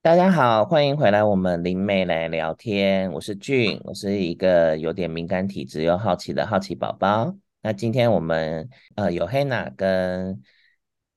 [0.00, 3.10] 大家好，欢迎回来，我们灵媒来聊天。
[3.12, 7.36] 我是俊，我是一个有点敏感体质又好奇的好奇宝宝。
[7.62, 10.40] 那今天我们呃有黑娜跟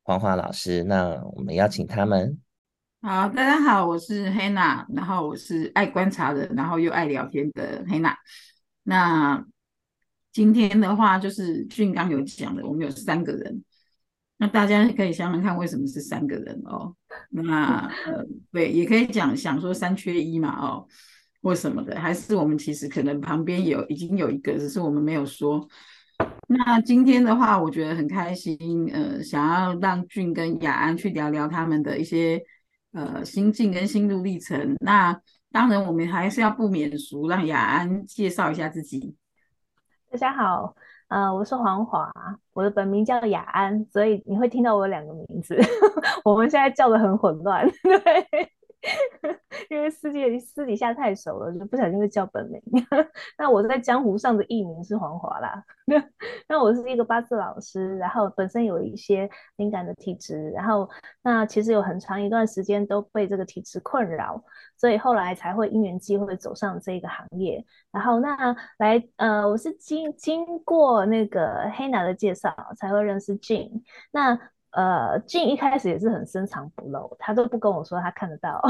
[0.02, 2.40] 黄华老师，那我们邀请他们。
[3.04, 8.18] 好，大家好，我是黑娜，然后我是爱观察的，然后又爱聊天的黑娜。
[8.84, 9.46] 那
[10.34, 13.64] 今天的话，就是俊刚有讲的，我们有三个人。
[14.42, 16.92] 那大家可以想想看，为什么是三个人哦？
[17.30, 20.88] 那呃，对，也可以讲想说三缺一嘛哦，
[21.44, 25.68] 或什么的，还是我们其实可能旁边有已经有一个，只是我们没有说。
[26.48, 32.42] 那今天的话，我觉得很开心，呃，想要让俊跟雅安去聊聊他们的一些
[32.94, 34.76] 呃心境跟心路历程。
[34.80, 35.16] 那
[35.52, 39.16] 当然，我们还是要不免俗，让雅安介绍一下自己。
[40.10, 40.76] 大家好。
[41.12, 42.10] 啊，我是黄华，
[42.54, 45.60] 我的本名叫雅安，所以你会听到我有两个名字。
[46.24, 48.50] 我们现在叫的很混乱， 对，
[49.70, 52.62] 因为私底私底下太熟了，就不小心会叫本名。
[53.38, 55.64] 那我在江湖上的艺名是黄华啦。
[56.48, 60.90] 那我是一个八字老师，然后本身有一些敏感的体质，然后
[61.22, 64.44] 那其实有很长一段时间都被这个体质困扰。
[64.78, 73.84] 所以后来才会因缘际会走上这个行业，然后那来呃，我是经经过那个黑娜的介绍才会认识 Jin。
[74.12, 74.40] 那
[74.72, 78.62] 呃，Jin 一开始也是很深藏不露，他都不跟我说他看得到。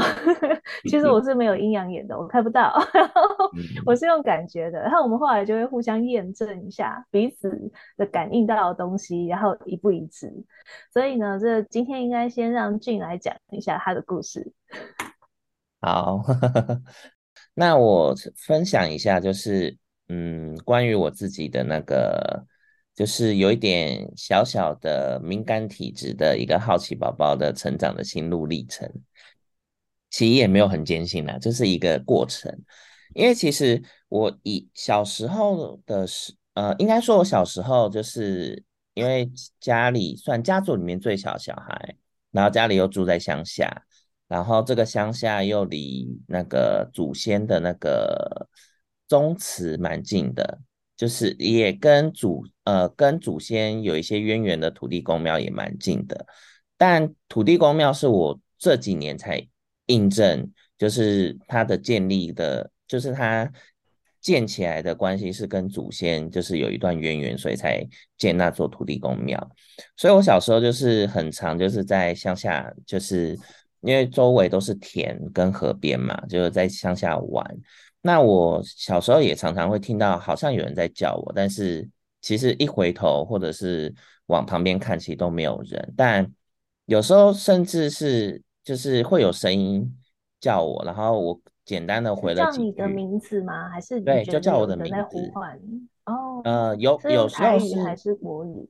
[0.84, 3.22] 其实我是没有阴阳眼的，我看不到，然后
[3.86, 4.80] 我是用感觉的。
[4.80, 7.50] 然后我们后来就会互相验证一下彼此
[7.96, 10.32] 的感应到的东西，然后一不一致。
[10.92, 14.52] 所以呢，这今天应该先让 Jin 来讲一下他的故事。
[15.80, 16.20] 好，
[17.54, 19.76] 那我分享一下，就是
[20.08, 22.44] 嗯，关于我自己的那个，
[22.94, 28.90] 就是有一点小小的敏感体质的一个好奇宝宝的成长的心路历程。
[30.10, 32.54] 其实也没有很艰辛啦，这是一个过程。
[33.14, 38.62] 因为其实我以小时候的时，呃，应该说我小时候就是
[38.94, 41.96] 因为家里算家族里面最小小孩，
[42.30, 43.84] 然后家里又住在乡下。
[44.28, 48.48] 然后这个乡下又离那个祖先的那个
[49.06, 50.58] 宗祠蛮近的，
[50.96, 56.26] 就是也跟祖呃跟祖先有一些渊源的土地公庙也蛮近的。
[56.76, 59.46] 但土地公庙是我这几年才
[59.86, 63.50] 印证，就是它的建立的，就是它
[64.20, 67.86] 建起来的关系是跟祖先就是有一段渊源，所以才
[68.16, 69.50] 建那座土地公庙。
[69.96, 73.38] 所以我小时候就是很常就是在乡下就是。
[73.84, 77.44] 因为周围都是田跟河边嘛，就是在乡下玩。
[78.00, 81.90] 那我小时候也常常会听到，好像有人在叫我，但是
[82.22, 83.94] 其实一回头或者是
[84.26, 85.92] 往旁边看，其实都没有人。
[85.94, 86.32] 但
[86.86, 89.94] 有时候甚至是就是会有声音
[90.40, 92.56] 叫我，然后我简单的回了几句。
[92.56, 93.68] 叫你的名字吗？
[93.68, 95.30] 还是对，就叫我的名字。
[96.06, 98.68] 哦，呃，有有时候是还是国语。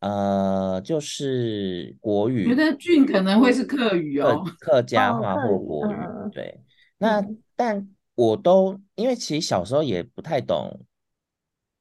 [0.00, 5.94] 呃，就是国语，觉得俊可能会是客语哦，客客家话或国语。
[5.94, 6.60] 哦、对，
[6.98, 10.78] 那、嗯、但我都因为其实小时候也不太懂，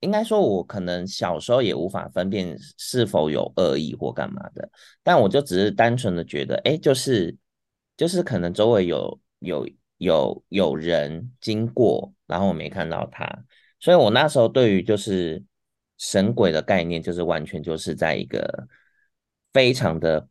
[0.03, 4.69] 应该说我可能小时候也无法分辨是否有恶意或干嘛的，
[5.02, 7.36] 但我就只是单纯的觉得，哎，就是
[7.97, 13.28] 就是可能周围有有有有人经过，然后我没看到他，
[13.80, 15.44] 所以我那时候对于就是。
[16.00, 18.68] 神鬼的概念就是完全就是在一个
[19.53, 20.28] 非常的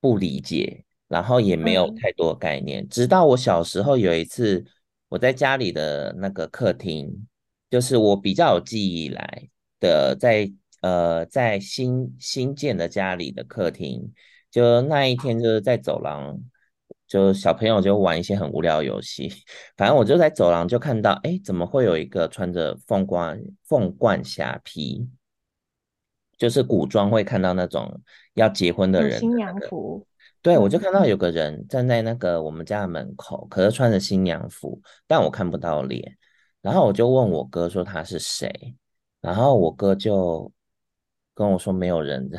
[0.00, 2.82] 不理解，然后也没有太多概念。
[2.82, 4.64] 嗯、直到我小时候有一次，
[5.08, 7.26] 我在家里的那个客厅，
[7.70, 9.48] 就是我比较有记忆以来
[9.80, 10.50] 的在，
[10.82, 14.12] 呃在新新建的家里的客厅，
[14.50, 16.38] 就那一天就是在走廊。
[17.08, 19.30] 就小朋友就玩一些很无聊的游戏，
[19.78, 25.08] 反正我就在走廊就看到，哎，怎么会有一个穿着凤冠凤冠霞帔，
[26.36, 28.00] 就是古装会看到那种
[28.34, 30.04] 要结婚的人的、那个、新娘服。
[30.42, 36.16] 对，我就看到有个人站在那个我们家的门口，可是穿着新娘服，但我看不到脸。
[36.66, 38.50] 然后我就问我哥说他是谁，
[39.20, 40.50] 然后我哥就。
[41.38, 42.38] 跟我说没有人的，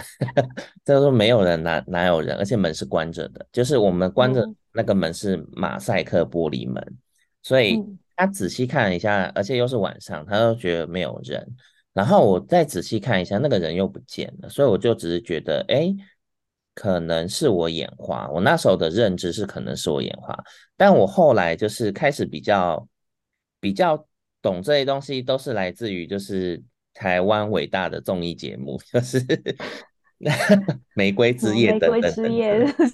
[0.84, 2.36] 他 说没有人，哪哪有人？
[2.36, 4.44] 而且门是关着的，就是我们关着
[4.74, 6.98] 那个门是马赛克玻璃门，嗯、
[7.44, 7.80] 所以
[8.16, 11.48] 他仔细看了一下，而且又是晚上，他就觉得没有人。
[11.94, 15.94] 然后我再仔细看一下，那个人又不见了，所以我就只是觉得，哎，
[16.74, 18.28] 可能是我眼花。
[18.32, 20.36] 我那时候的认知是可能是我眼花，
[20.76, 22.88] 但我后来就是开始比较
[23.60, 24.04] 比较
[24.42, 26.64] 懂这些东西，都是来自于就是。
[27.00, 29.24] 台湾伟大的综艺节目就是
[30.96, 32.34] 玫瑰之夜等等等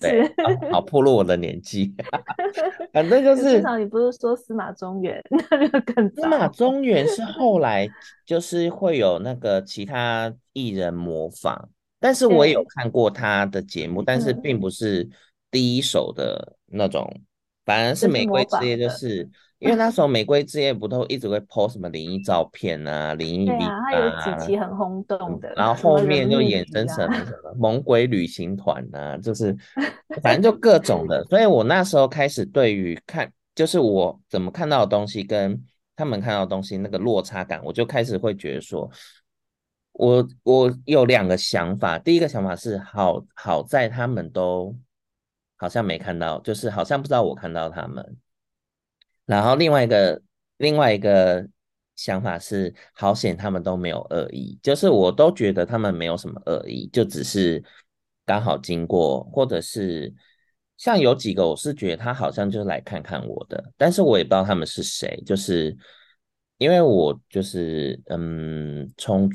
[0.01, 1.95] 对，好，好暴露我的年纪。
[2.91, 7.87] 反正就是，至少你不是说司马中原， 那就更司马中原是后来
[8.25, 15.09] 就是会有那个其他艺人模仿，但是我也有看过他的节目，但是并不是
[15.49, 17.09] 第一手的那种，
[17.63, 19.29] 反而是玫瑰之夜就是。
[19.63, 29.55] 因为那时候玫瑰之夜不都一直会 po 什么灵异照片啊，灵异里啊，它有几期很轰动的，然后后面就衍生成什么 猛鬼旅行团啊，就是
[30.21, 35.57] 反正就各种的，所以我那时候开始对于看，就是我怎么看到的东西跟
[35.95, 38.91] 他们看到的东西那个落差感，我就开始会觉得说，
[39.93, 44.75] 我我有两个想法，第一个想法是好好在他们都
[45.55, 48.17] 好像没看到，就是好像不知道我看到他们。
[49.25, 50.21] 然后另外一个
[50.57, 51.47] 另外一个
[51.95, 57.63] 想法是，好险他们都没有恶意，就是我都觉得他们没有什么恶意，就只是
[58.25, 60.13] 刚好经过，或者是
[60.77, 65.77] 像有几个，我是觉得他好像就是来看看我的，但是我也不知道他们是谁，就是
[66.57, 69.29] 因为我就是嗯，从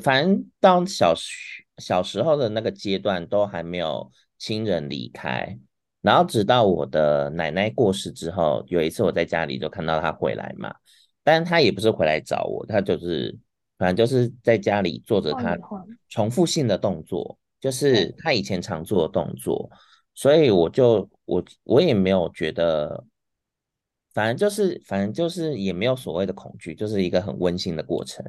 [0.00, 5.58] 反正到小学小时候的那个阶段都还没有亲人离开。
[6.06, 10.72] 然后直到我的奶奶过世之后，有一次我在家里就看到她回来嘛，
[11.24, 13.36] 但她也不是回来找我，她就是
[13.76, 15.58] 反正就是在家里做着她
[16.08, 19.68] 重复性的动作，就是她以前常做的动作，
[20.14, 23.04] 所以我就我我也没有觉得，
[24.14, 28.24] 反正就是反正就是也没有所谓的恐惧，就是一个很温馨的过程。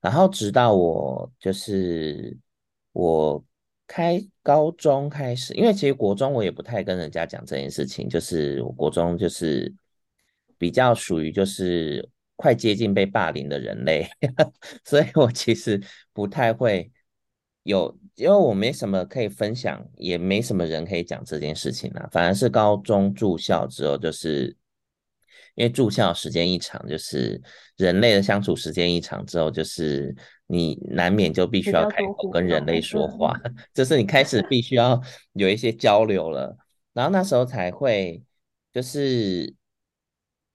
[0.00, 2.38] 然后直到我就是
[2.92, 3.44] 我。
[3.86, 9.72] 开高中开始，因为其实国中我也不太跟人家讲这件事情，就是我国中就是
[10.58, 14.06] 比较属于就是快接近被霸凌的人类，
[14.84, 15.80] 所以我其实
[16.12, 16.90] 不太会
[17.62, 22.08] 有，因为我没什么可以分享，也没什么人可以讲这件事情啊。
[22.10, 24.56] 反而是高中住校之后，就是。
[25.56, 27.40] 因为住校时间一长，就是
[27.78, 30.14] 人类的相处时间一长之后，就是
[30.46, 33.34] 你难免就必须要开口跟人类说话，
[33.72, 35.00] 就是你开始必须要
[35.32, 36.54] 有一些交流了。
[36.92, 38.22] 然后那时候才会，
[38.70, 39.54] 就是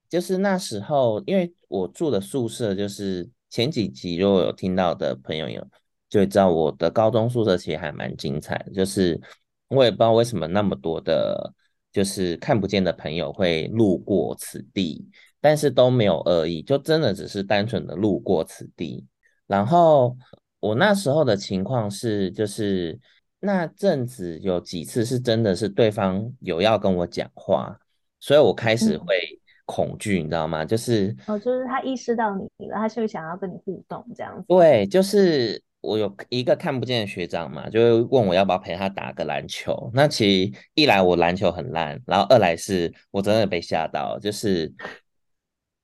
[0.08, 5.68] 就是那时候，因为我住的宿舍，就是前几集如果有听到的朋友有
[6.10, 9.20] 就会知道，我的高中宿舍其实还蛮精彩的，就是
[9.68, 11.54] 我也不知道为什么那么多的。
[11.92, 15.08] 就是看不见的朋友会路过此地，
[15.40, 19.06] 但是都没有恶意，就真的只是单纯的路过此地。
[19.48, 20.16] 然后
[20.60, 23.00] 我那时候的情况是，就是
[23.40, 27.78] 那阵子有几次是真的是对方有要跟我讲话，
[28.20, 30.64] 所以我开始会恐惧，嗯、你知道吗？
[30.64, 34.46] 就是哦，就是他意识到你了，他就想要跟你互动这样子。
[34.48, 35.62] 对，就是。
[35.82, 39.90] 我有一个看不见的学长嘛，就会问我要不要陪他打个篮球。
[39.94, 44.72] 那其实一来我篮球很烂，然后二来是我真的被吓到，就是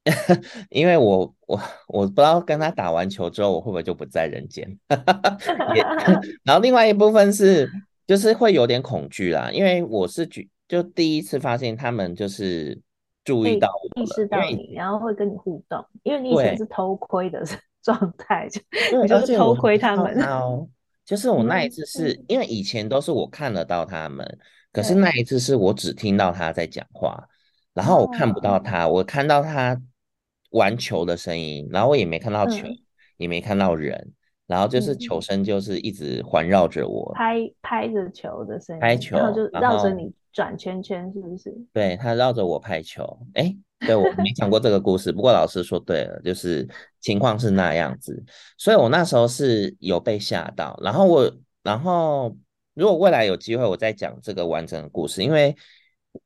[0.69, 4.77] 因为我我我不知道跟他打完球之后我会不会就不在人间。
[6.45, 7.67] 然后另外一部分是
[8.05, 12.79] 就是会有点恐惧啦，因为我是举就第一次发现他们就是
[13.25, 17.43] 注意到我，意识到你，然后会跟你互动，因为你以前是偷窥的。
[17.93, 18.61] 状态就，
[19.01, 20.13] 你就是偷窥他们。
[20.23, 20.67] 哦
[21.07, 24.27] 就是我那一次是、嗯、因为以前都是我看得到他们，
[24.73, 27.29] 可是那一次是我只听到他在讲话，
[27.73, 29.81] 然后我看不到他，哦、我看到他
[30.49, 32.77] 玩球的声音，然后我也没看到球，嗯、
[33.15, 34.11] 也没看到人，
[34.47, 41.55] 然后就是球声就是一直环绕着我，拍拍着球的声音，拍球，然后就绕着你转圈圈，是不是？
[41.71, 43.55] 对，他绕着我拍球，哎。
[43.79, 46.67] 对，我没讲过这个故事，不过老师说对了，就是
[46.99, 48.23] 情况是那样子，
[48.57, 51.31] 所以我那时候是有被吓到，然后我，
[51.61, 52.35] 然后
[52.73, 55.55] 如果未来有机会，我再讲这个完整的故事，因为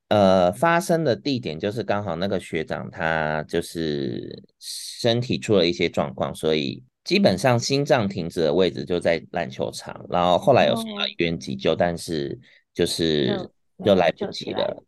[0.08, 12.40] 呃，发生的地点就是刚好那个学长他就是身体出了一些状况，所以基本上心脏停止的位置就在篮球场，然后后来有送到医院急救，但是
[12.74, 13.50] 就是
[13.84, 14.84] 就来不及了。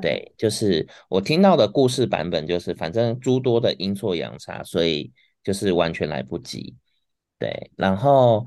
[0.00, 5.12] 对，就是我听到的故事版本，就是反正诸多的阴错阳差，所以
[5.42, 6.74] 就是完全来不及。
[7.38, 8.46] 对，然后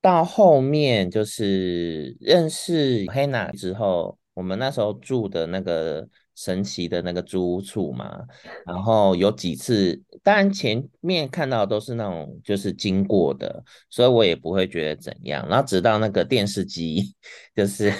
[0.00, 8.20] 到后面就是认识黑娜之后，我们那时候住的那个神奇的那个租屋处嘛，
[8.66, 15.46] 然后有几次，当然前面看到都是那种就是经过的，所以我也不会觉得怎样。
[15.48, 17.14] 然后直到那个电视机，
[17.56, 17.92] 就是。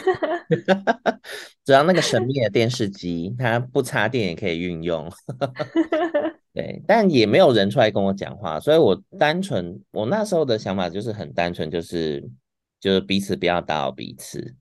[1.64, 5.10] 直到那个神秘的电视机，它不插电也可以运用。
[6.52, 12.22] 对，但也没有人出来跟我讲话，所以我单纯，我那时候的想法就是很单纯，就是
[12.78, 14.54] 就是彼此不要打扰彼此。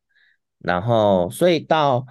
[0.63, 2.03] 然后，所以到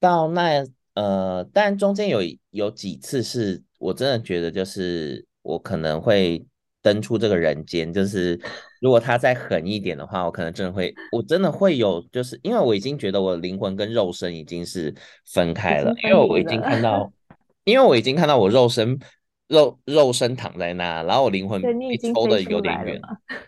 [0.00, 0.64] 到那
[0.94, 6.42] 呃，但中间有有几次是我真的觉得，就是我可能会
[6.80, 7.92] 登出这个人间。
[7.92, 8.40] 就是
[8.80, 14.94] 如果他再狠一点的话，我可能真的会，我真的会有，就是因为我已经觉得我的灵魂跟肉身已经是
[15.32, 17.12] 分开了，因为我已经看到，
[17.64, 18.98] 因为我已经看到我肉身。
[19.48, 23.00] 肉肉身躺在那，然后我灵魂被抽的有点远。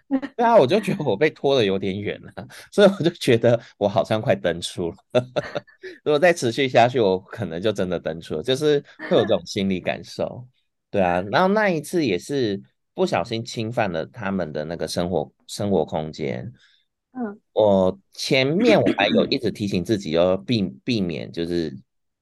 [0.34, 4.96] 对啊，我就觉得我被拖的有点远了，所以我就觉得我好像快登出了。
[6.02, 10.44] 如果再持续下去，我可能就真的登出了，就是会有这种心理感受。
[10.90, 12.60] 对啊，然后那一次也是
[12.94, 16.50] 不小心侵犯了他们的那个生活生活空间。
[17.12, 21.76] 嗯，我前面我还有一直提醒自己要避避免，就是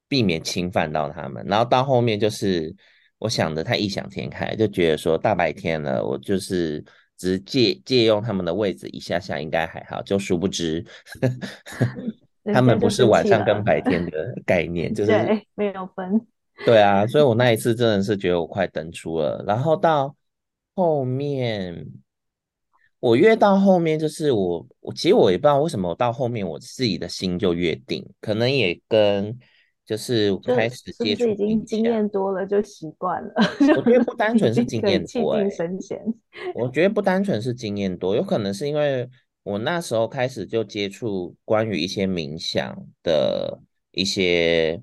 [0.08, 2.75] 避免侵犯到他们，然后到后面就是。
[3.18, 6.84] 我想的太异想天开，就觉得说大白天了，我就是
[7.16, 10.84] 只借借用他们的位置一下下应该还好，就殊不知
[12.54, 15.12] 他们不是晚上跟白天的概念， 就是
[15.56, 16.25] 没有分。
[16.64, 20.14] 对啊，所以我那一次真的是觉得我快登出了，然后到
[20.76, 21.87] 后面，
[23.00, 29.37] 我越到后面就是我我其实我也不知道为什么我到后面我自己的心就越定，可能也跟。
[29.88, 33.33] 就是开始接触，已经经验多了就习惯了。
[33.75, 35.49] 我觉得不单 纯是经验多，欸，
[36.54, 39.09] 我觉得不单纯是经验多，有可能是因为
[39.45, 44.83] 我那时候开始就接触关于一些冥想的一些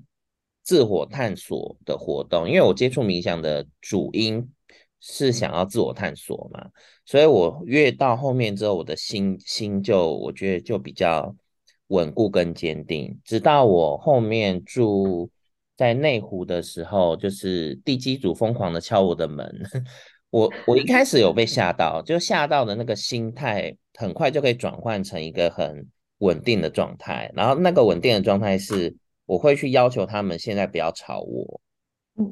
[0.64, 4.50] 自我探索的活动，因为我接触冥想的主因
[4.98, 6.68] 是想要自我探索嘛，
[7.04, 11.32] 所以我越到后面之后，我的心心就我觉得就比较。
[11.88, 15.30] 稳固跟坚定，直到我后面住
[15.76, 19.48] 在内湖的时候，就是地基组疯狂的敲我的门，
[20.30, 25.86] 我我一开始有被吓到，就吓到的那个心态，很快就可以转换成一个很
[26.18, 27.30] 稳定的状态。
[27.34, 31.60] 然后那个稳定的状态是，我会去要求他们现在不要吵我，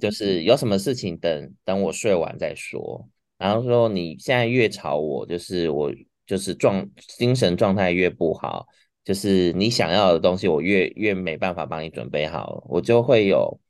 [0.01, 3.09] 就是有什么事情等等我睡完再说。
[3.39, 5.93] 然后说你现在越吵我，就是我
[6.27, 8.67] 就是状精神状态越不好。
[9.05, 13.61] 就是你想要的东西，我越越没办法帮你准备好，我就会有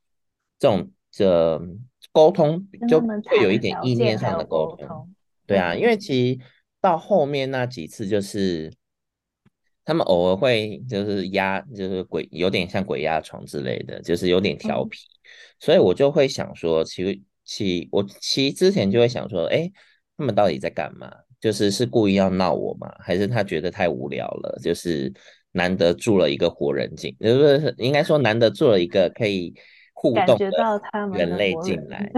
[0.60, 1.60] 这种这
[2.12, 5.12] 沟通，就会有一点意念上的沟通。
[5.44, 6.40] 对啊，因为其实
[6.80, 8.72] 到后面那几次，就是
[9.84, 15.26] 他们偶尔会就是压，就是鬼有点像鬼压床之类的，就是有点调皮，嗯、
[15.58, 19.68] 所以我就会想说，其实其我其实之前就会想说，哎，
[20.16, 21.10] 他们到底在干嘛？
[21.44, 22.90] 就是是故意要闹我吗？
[22.98, 24.58] 还是他觉得太无聊了？
[24.62, 25.12] 就是
[25.52, 29.52] 难得住了一个活人进，就是应该说难得住了一个可以
[29.92, 30.80] 互动的
[31.12, 32.10] 人类进来。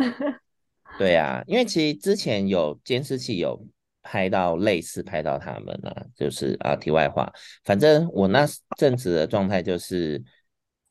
[0.97, 3.61] 对啊，因为其实之前有监视器有
[4.00, 7.28] 拍到类似拍到他们啊，就是啊，题外话，
[7.64, 8.47] 反正我那
[8.78, 10.23] 阵子的状态就是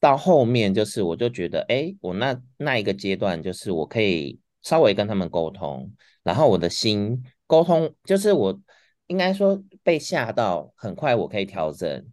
[0.02, 5.90] 到后面就是我就觉得，哎，我那那一个阶段就是我可以稍微跟他们沟通，
[6.22, 7.24] 然后我的心。
[7.48, 8.60] 沟通就是我
[9.08, 12.04] 应该说被吓到，很快我可以调整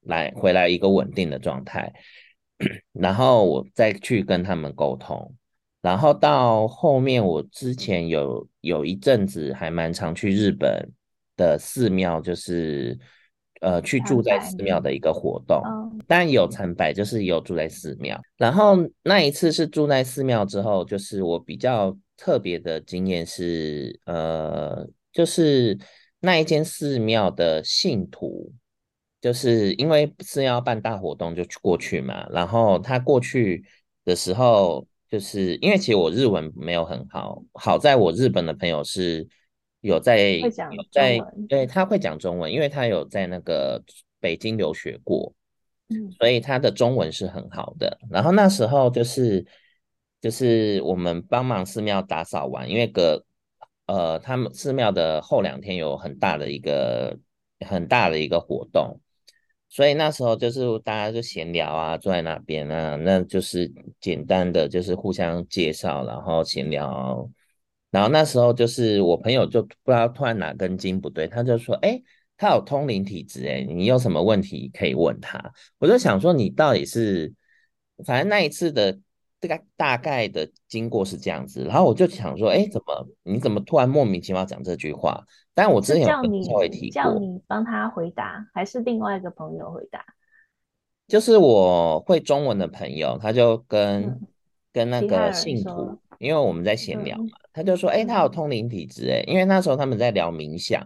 [0.00, 1.92] 来回来一个稳定的状态，
[2.92, 5.32] 然后我再去跟他们沟通，
[5.80, 10.90] 然后到后面我之前有有一阵子还蛮常去日本
[11.36, 12.98] 的寺庙，就是
[13.60, 15.62] 呃去住在寺庙的一个活动，
[16.08, 21.96] 但有参拜，就是有住在寺庙，然后那一次是住在寺庙之后，就是我比较。
[22.22, 25.78] 特别的经验是，呃，就是
[26.20, 28.52] 那一间寺庙的信徒，
[29.22, 33.64] 就是因为是要办大活动就去过去嘛，然后他过去
[34.04, 39.26] 的时候，就是因为其实我日文没有很好，好在我日本的朋友是
[39.80, 40.50] 有在有
[40.92, 43.82] 在，对，他会讲中文，因为他有在那个
[44.20, 45.32] 北京留学过，
[45.88, 47.98] 嗯，所以他的中文是很好的。
[48.10, 49.46] 然后那时候就是。
[50.20, 53.24] 就是我们帮忙寺庙打扫完，因为隔
[53.86, 57.18] 呃，他们寺庙的后两天有很大的一个
[57.66, 59.00] 很大的一个活动，
[59.68, 67.28] 所以那时候就是大家就闲聊啊，坐在那边啊，那就是简单的就是互相介绍，然后闲聊，
[67.90, 72.00] 然后那时候就是我朋友就不知道突然哪根筋不对，他就说：“哎，
[72.36, 75.42] 他有通灵体质，哎，你有什么问题可以问他。”
[75.80, 77.32] 我就想说，你到底是
[78.04, 78.98] 反正那一次的。
[79.40, 85.24] 这个大概的经过是这样子，然后我就想说，哎，怎么你怎么突然莫名其妙讲这句话？
[85.54, 90.04] 但我之前有稍微提过，叫你帮他回答，还是另外一个朋友回答？
[91.08, 94.20] 就是我会中文的朋友，他就跟、嗯、
[94.72, 100.80] 跟那个信徒，因为我们在闲聊嘛，嗯、他就说，哎，他有通灵体质，哎，因为那时候他们在聊冥想，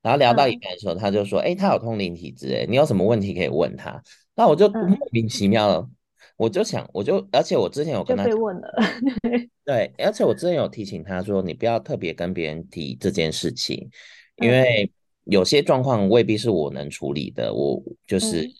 [0.00, 4.00] 然后聊到一半的时候，他就说：“哎、嗯，他有通灵体质，哎，你有什么问题可以问他。”
[4.34, 5.95] 那我就莫名其妙了，嗯、
[6.36, 8.74] 我就想，我就而且我之前有跟他被问了，
[9.64, 13.88] 对，而且我之前有提醒他说，你不要特别跟别人提这件事情，
[14.36, 14.90] 因为
[15.24, 18.52] 有些状况未必是我能处理的，我就是、嗯、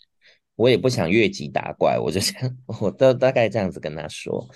[0.55, 4.47] 我也不想越级打怪，我就想， 我都大概这样子跟他说，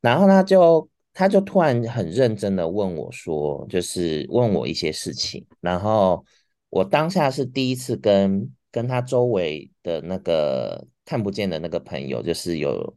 [0.00, 0.88] 然后他就。
[1.14, 6.24] 他就突然很认真的问我说，就是问我一些事情，然后
[6.70, 12.96] 我当下是第一次跟跟他周围的那个看不见的那个朋友，就是有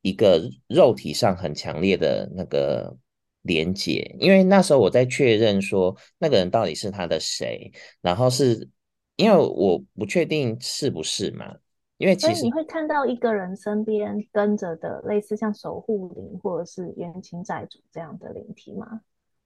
[0.00, 2.96] 一个肉体上很强烈的那个
[3.42, 8.68] 连接，因为那时候我在确认说那个人到底是他的谁，然后是
[9.16, 11.56] 因为我不确定是不是嘛。
[11.96, 19.00] 因为其实你会看到一个人身边跟着的类似像守护灵或者是冤亲债主这样的灵体吗？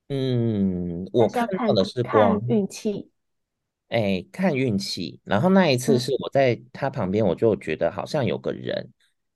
[0.08, 3.11] 嗯，我看到的是看运气。
[3.92, 5.20] 哎，看运气。
[5.24, 8.92] 然后那一次是我在他旁边，我就觉得好像有个人，嗯、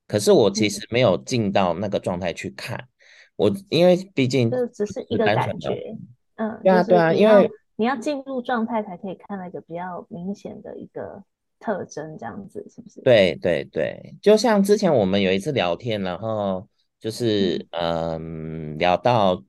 [0.07, 2.77] 可是我其实没有进到那个状态去看。
[2.79, 2.89] 嗯、
[3.37, 5.97] 我因为毕竟这只是一个感觉。
[6.37, 11.23] 嗯，对啊，对啊，因为你要进入状态才可以看那个比较明显的一个。
[11.59, 13.01] 特征这样子是不是？
[13.01, 16.69] 对对对，就像之前我们有一次聊天，然后
[17.01, 19.43] 就是嗯，嗯，聊到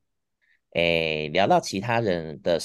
[0.71, 2.57] 哎，聊到其他人的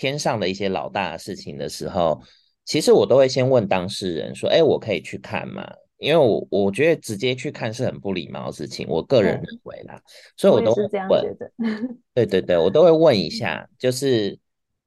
[0.00, 2.22] 天上的一些老大的事情的时候，
[2.64, 10.00] 其实我都会先问当事人说：“哎，我可以去看吗？”因为我我觉得直接去看是很不礼貌的事情，我个人认为啦，
[10.36, 11.36] 所以我都会问。
[12.14, 14.38] 对对对，我都会问一 下，就是。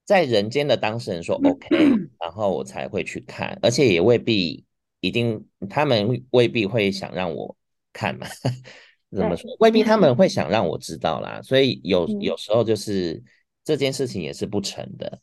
[0.06, 1.78] 在人间的当事人说 OK，
[2.20, 4.66] 然后我才会去看，而且也未必
[5.00, 7.56] 一定，他们未必会想让我
[7.94, 8.28] 看嘛。
[9.16, 9.50] 怎么说？
[9.62, 11.40] 未必他们会 想让我知道啦。
[11.42, 13.24] 所以有有时候就是
[13.64, 15.22] 这件事情也是不成的，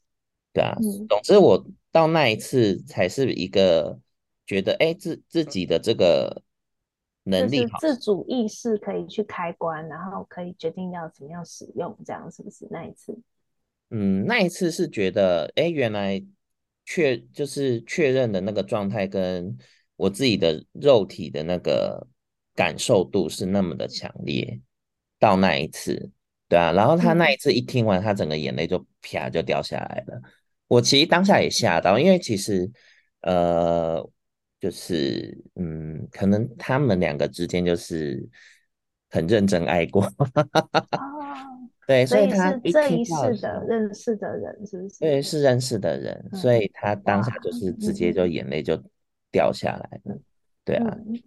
[0.52, 0.76] 对啊。
[1.08, 3.98] 总之我到那一次才是一个
[4.46, 6.42] 觉得，哎，自自己的这个
[7.24, 13.18] 能力好，自主意识可以去开关，然后可以决定要怎么样使用，这样是不是那一次？
[13.90, 16.24] 嗯，那一次是觉得，哎，原来
[16.84, 19.56] 确就是确认的那个状态，跟
[19.96, 22.06] 我自己的肉体的那个
[22.54, 24.60] 感受度是那么的强烈。
[25.18, 26.10] 到那一次，
[26.50, 30.20] 对啊，然后他那一次一听完，他整个眼泪就啪就掉下来了。
[30.66, 32.68] 我其实当下也吓到，因为其实，
[33.22, 34.04] 呃，
[34.58, 38.28] 就是，嗯，可能他们两个之间就是
[39.10, 40.04] 很认真爱过。
[41.86, 44.98] 对，所以他是这一世的认识的人，是不是？
[44.98, 48.76] 对，是认识的人，嗯、所以他当下就是直接就眼泪就
[49.30, 50.18] 掉下来了。
[50.64, 51.22] 对啊，嗯、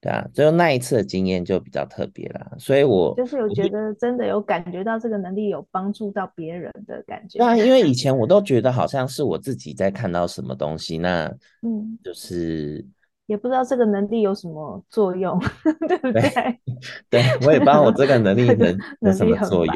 [0.00, 2.50] 对啊，只有那一次的经验就比较特别啦。
[2.58, 7.38] 所以我就是有觉得真的有感觉到这个能力有帮助到别人的感觉。
[7.38, 11.26] 对啊，因为以前我都 觉得好像是我自己在看到什么东西，那
[11.62, 12.86] 嗯，就是。
[13.26, 15.38] 也不知道这个能力有什么作用，
[15.86, 16.22] 对不对？
[17.10, 19.74] 对，我也不知道我这个能力能有什么作用。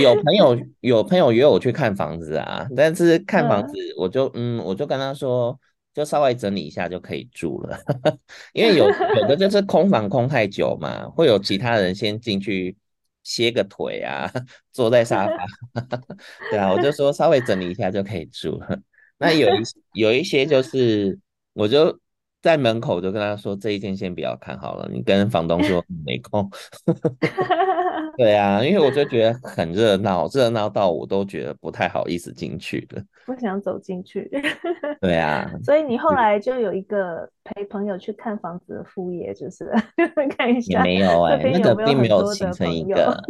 [0.00, 5.58] 有朋友有朋友约我去看房子啊，但是看房子我就嗯，我就跟他说，
[5.96, 7.78] 就稍微整理一下就可以住了，
[8.52, 12.76] 因为有有的 就是空房空太久嘛，会有其他人先进去
[13.22, 14.30] 歇个腿啊，
[14.72, 15.80] 坐在沙发，
[16.50, 18.78] 对啊，我就说稍微整理一下就可以住了。
[19.16, 19.62] 那有一
[19.94, 21.18] 有一些就是。
[21.56, 21.98] 我就
[22.46, 26.48] 在门口就跟他说，这一间先不要看好了，你跟房东说没空。
[28.16, 34.30] 对啊，因为我就觉得很热闹，热闹到我都觉得不太好意思进去的，不想走进去。
[35.02, 39.68] 对啊，所以你后来就有一个陪朋友去看房子的副业，就是
[40.38, 40.78] 看一下。
[40.78, 43.20] 也没有哎、欸，那个并没有形成一个，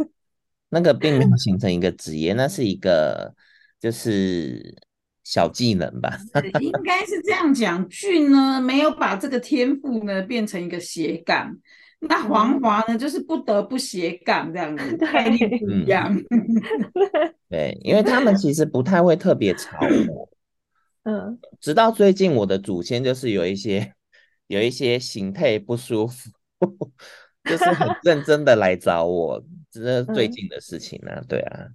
[0.69, 3.33] 那个并没有形成一个职业，那是一个
[3.79, 4.75] 就是。
[5.29, 6.17] 小技能吧，
[6.61, 7.85] 应该是这样讲。
[7.89, 11.53] 俊呢，没有把这个天赋呢变成一个斜杠，
[11.99, 16.17] 那黄华呢，就是不得不斜杠这样子， 概念不一样。
[17.51, 20.29] 对，因为他们其实不太会特别吵 我。
[21.03, 23.93] 嗯，直到最近，我的祖先就是有一些
[24.47, 26.29] 有一些形态不舒服，
[27.43, 31.21] 就是很认真的来找我，这是最近的事情呢、啊。
[31.27, 31.67] 对啊，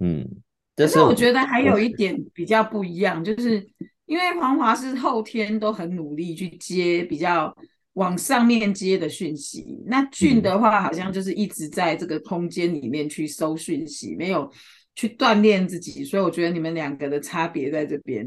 [0.00, 0.42] 嗯。
[0.74, 3.62] 可是我觉得还有一点比较不一样，就是
[4.06, 7.54] 因为黄华是后天都很努力去接比较
[7.92, 14.50] 往上面接的讯息，那俊的话好像就是一直在这个空间里面去收讯息，没有
[14.94, 18.26] 去锻炼自己，所以我觉得你们两个的差别在这边。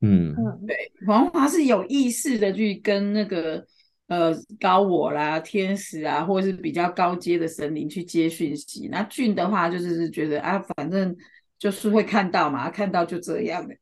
[0.00, 0.32] 嗯，
[0.66, 0.76] 对，
[1.06, 3.66] 黄华是有意识的去跟那个
[4.06, 11.14] 呃高我啦、天使啊，或者是比较高阶的神灵去接讯息，那俊的话就是觉得啊，反正。
[11.60, 13.74] 就是会看到嘛，看到就这样的。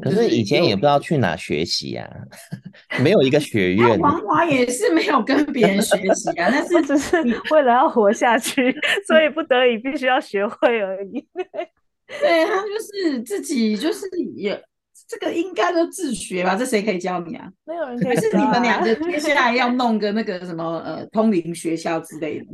[0.00, 2.22] 可是以前也不知道去哪学习呀、啊，
[3.02, 3.98] 没有一个学 院。
[3.98, 7.16] 黄华也是没有跟别人学习啊，但是 只是
[7.50, 8.74] 为了要活下去，
[9.06, 11.28] 所以不得已必须要学会而已。
[12.06, 14.60] 对，他就是自己就是也。
[15.12, 16.56] 这个应该都自学吧？
[16.56, 17.46] 这谁可以教你啊？
[17.66, 22.46] 没有人可是你们两个接下来要弄个那个什么呃通灵学校之类的。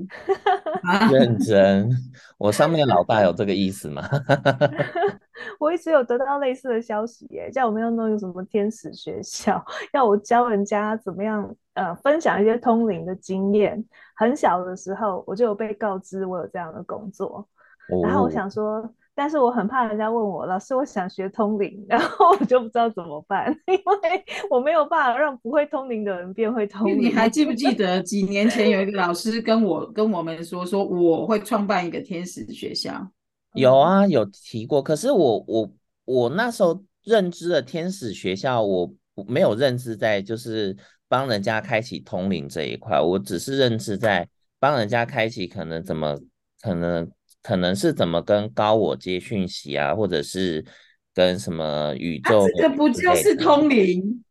[1.12, 1.88] 认真，
[2.37, 4.03] 我上面老大有这个意思吗？
[5.61, 13.85] 我一直有得到类似的消息耶，叫我们要弄一个什么天使学校， 要我教人家怎么样呃分享一些通灵的经验。
[14.16, 17.47] 很小的时候我就有被告知我有这样的工作，
[17.92, 18.92] 哦、然后我想说。
[19.18, 27.00] 但是我很怕人家问我，老师，我想学通灵，然后我就不知道怎么办， 因为我没有办法让不会通灵的人变会通灵。
[27.00, 32.94] 你还记不记 得几年前有一个老师跟我跟我们说，说我会创办一个天使学校？
[33.54, 34.81] 有啊，有提过。
[34.81, 35.68] 可是我我
[36.04, 38.88] 我那时候认知的天使学校，我
[39.26, 40.76] 没有认知在就是
[41.09, 44.28] 帮人家开启通灵这一块，我只是认知在
[44.61, 46.16] 帮人家开启可能怎么
[46.62, 47.11] 可能。
[47.42, 50.64] 可能是怎么跟高我接讯息啊，或者是
[51.14, 52.44] 跟什么宇宙？
[52.44, 54.22] 啊、这个不就是通灵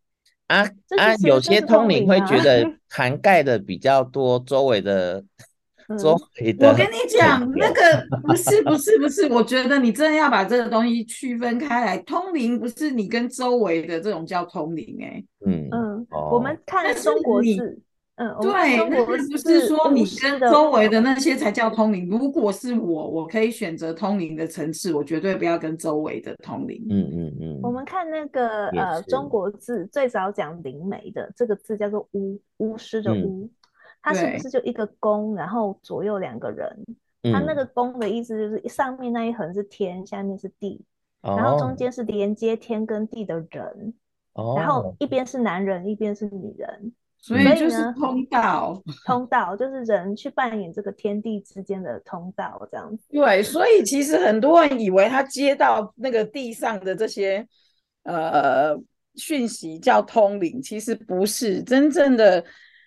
[0.47, 0.59] 啊
[0.97, 1.15] 啊！
[1.23, 5.23] 有些通灵会觉得 涵盖的比较多，周围的、
[5.89, 6.69] 嗯、周围的。
[6.69, 7.81] 我跟你讲，那个
[8.25, 11.97] 不是不是不是，我觉得你真的要把这个东西区分开来。
[11.99, 17.81] 通灵不是你跟周围的这种叫通灵、欸，哎，嗯嗯，哦、我们看中国字。
[18.17, 22.09] 嗯，对，那不是说你跟周围的那些才叫通灵。
[22.09, 26.83] 如果是我，我可以选择通灵的层次，我绝对不要跟周围的通灵。
[26.89, 27.59] 嗯嗯嗯。
[27.61, 33.49] 我们看那个呃中国字，最早讲灵媒的这个字叫做巫，巫师的巫，嗯、
[34.01, 36.85] 它是不是就一个宫，然后左右两个人？
[37.21, 40.83] 嗯、它那个宫的意思就是上面那一横是天，下面是地，
[41.21, 43.93] 然后中间是连接天跟地的人，
[44.33, 46.93] 哦、然后一边是男人，一边是女人。
[47.19, 53.03] 所以就是通道， 通道就是人去扮演这个天地之间的通道，这样子。
[53.09, 57.45] 对，所以其实很多人以为他接到那个地上的这些
[58.03, 58.77] 呃
[59.15, 62.45] 讯息叫通灵，其实不是，真正的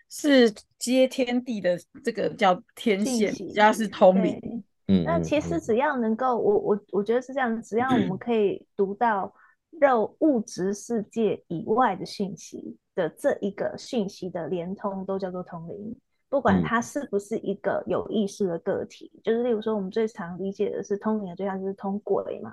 [0.09, 4.41] 是接天地的这个叫天线，比较是通灵。
[4.87, 9.35] 嗯，那其实只要能够，我我我觉得是这样，只要我们 可以读到
[9.81, 12.77] 肉物质世界以外的讯息。
[12.95, 15.97] 的这一个讯息的连通都叫做通灵，
[16.29, 22.53] 不管它是不是一个有意识的个体，嗯、就是例如说我们最常理解的是通灵的对象就是通鬼嘛。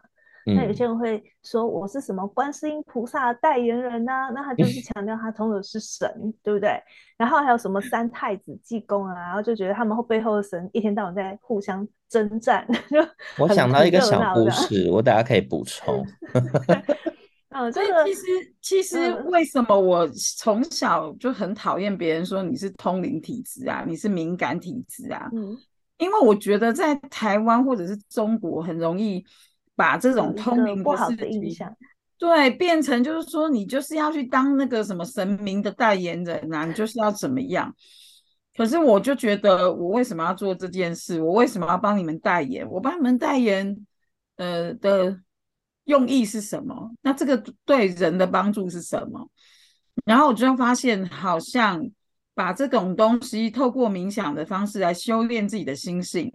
[0.49, 4.29] 嗯、那有些人会说我是什么观世音菩萨的代言人呢、啊？
[4.29, 6.81] 那他就是强调他通的是神，嗯、对不对？
[7.17, 12.65] 然后还有什么三太子济公啊，然后就觉得他们后背后的神一天到晚在互相征战。
[12.89, 12.97] 就
[13.37, 16.05] 我想到一个小故事，我大家可以补充。
[17.59, 18.21] 嗯，所以其实
[18.61, 25.27] 其实为什么我从小就很讨厌别人说你是通灵体质啊，你是敏感体质啊？
[25.33, 25.57] 嗯，
[25.97, 29.25] 因为我觉得在台湾或者是中国很容易
[29.75, 31.75] 把这种通灵不好的印象，
[32.19, 37.73] 对，变成就是说你就是要去当那个什么神明的代言人啊，你就是要怎么样？
[38.55, 41.21] 可是我就觉得我为什么要做这件事？
[41.21, 42.69] 我为什么要帮你们代言？
[42.69, 43.85] 我帮你们代言，
[44.35, 45.19] 呃的。
[45.87, 46.91] 用意是什么？
[47.01, 49.29] 那这个对人的帮助是什么？
[50.05, 51.81] 然后我就发现，好像
[52.35, 56.31] 把这种东西透过冥想的方式来修炼自己的心性，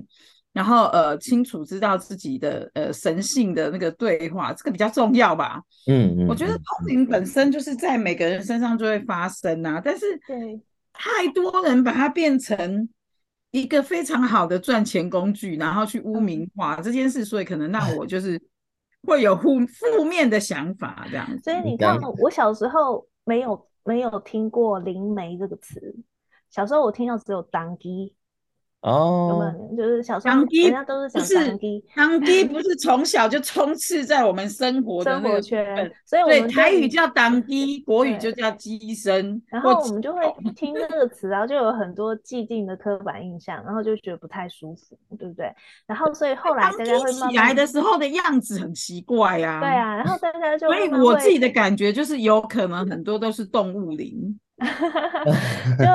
[0.52, 5.60] 然后呃清楚知道自己的呃神性的那个对话，这个比较重要吧？
[5.86, 10.60] 嗯嗯，我觉得通灵本身就是在每个人身上就会发生啊，但是对
[10.92, 12.88] 太多人把它变成
[13.50, 18.40] 一个非常好的赚钱工具，然后去污名化这件事，所以可能让我就是。
[19.06, 21.26] 会有负负面的想法，这样。
[21.42, 25.94] 所以你看，我小时候没有没有听过灵媒这个词，
[26.50, 28.14] 小时候我听到只有当机。
[28.82, 29.76] 哦，有没有？
[29.76, 39.40] 就是小时候人家都是讲当机，当机 不是从小就充斥在我们生活的那个圈，所以我们台语叫当机，国语就叫机身。
[39.46, 40.20] 然后我们就会
[40.56, 45.46] 听这个词，然后就有很多既定的刻板印象，然后就觉得不太舒服，对不对？
[45.86, 54.38] 然后所以后来大家会起来的时候的样子很奇怪呀，对啊，然后大家就所以我自己的感觉就是有可能很多都是动物灵，
[55.78, 55.86] 就。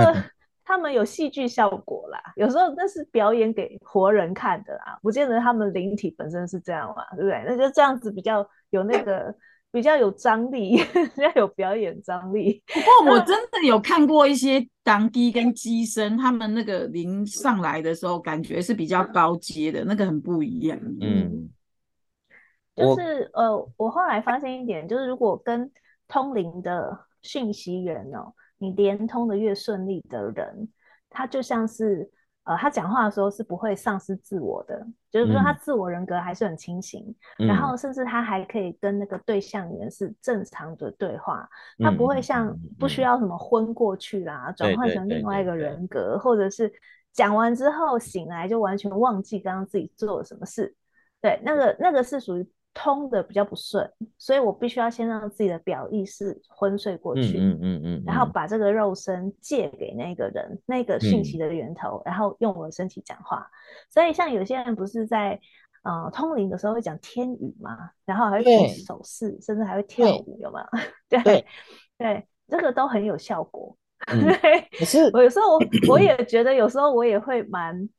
[0.68, 7.42] 他们有戏剧效果啦，有时候那是表演给活人看的啦，不见得他们灵体本身是这样嘛，对不对？
[7.48, 9.34] 那就这样子比较有那个
[9.72, 10.76] 比较有张力，
[11.16, 12.62] 比较有表演张力。
[12.68, 20.78] 不过我 真的有看过一些当机跟乩身，他们那个灵上来的时候，感觉是比较高阶的，那个很不一样。
[21.00, 21.50] 嗯，
[22.76, 25.72] 就是呃，我后来发现一点，就是如果跟
[26.10, 30.68] 通灵的讯息源哦，你连通的越顺利的人，
[31.10, 32.10] 他就像是。
[32.48, 41.46] 呃，他讲话的时候是不会丧失自我的，就是说他自我人格还是很清醒，嗯、然后甚至他还可以跟那个对象人是正常的对话，
[41.78, 46.72] 嗯、他不会像不需要什么昏过去啦，转、嗯、换成另外一个人格，或者是
[47.12, 50.74] 讲完之后醒来就完全忘记刚刚自己做了什么事，
[51.20, 52.50] 对，那个那个是属于。
[52.80, 63.50] 通的比较不顺，所以我必须要先让自己的表意识昏睡过去，嗯嗯嗯，嗯，然后把这个肉身借给那个人，那个讯息的源头，嗯、然后用我的身体讲话。
[63.90, 65.40] 所以像有些人不是在
[65.84, 70.68] 呃通灵的时候会讲天语嘛，然后还会做手势，甚至还会跳舞，有没有？
[71.10, 71.46] 对对，
[71.98, 73.76] 对，这个都很有效果。
[74.12, 75.60] 嗯、 对，可是我有时候我
[75.90, 77.90] 我也 觉得有时候我也会蛮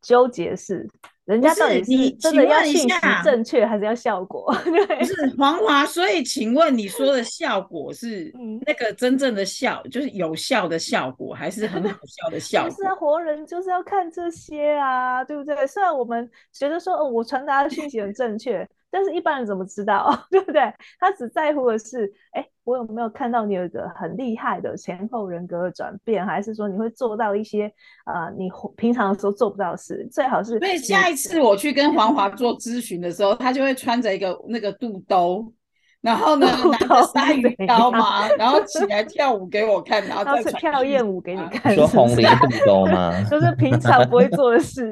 [0.00, 0.88] 纠结是。
[1.28, 2.88] 人家到底是真的要信息
[3.22, 4.50] 正确，还是要效果？
[4.64, 8.32] 不是 黄华，所以请问你说的效果是
[8.66, 12.70] 那个真正的效，就是有效的效果，还是很好笑的效果？
[12.70, 15.66] 就是活人就是要看这些啊，对不对？
[15.66, 18.66] 虽然我们觉得说，哦，我传达的讯息很正确。
[18.90, 20.60] 但是一般人怎么知道， 对不对？
[20.98, 27.72] 他只在乎的是，哎，我有没有看到你有一个很厉害的前后人格的转变，还是说你会做到一些
[28.06, 30.08] 呃你平常的时候做不到的事？
[30.10, 30.58] 最好是。
[30.58, 35.52] 所以下一次我去跟黄华做咨询的时候，他就会穿着一个那个肚兜。
[36.00, 41.74] 然后呢， 拿着鲨鱼刀 嘛，然后起来跳舞给我看，然后再跳艳舞给你看。
[41.74, 43.12] 说红莲肚兜吗？
[43.28, 44.88] 就是平常不会做的事。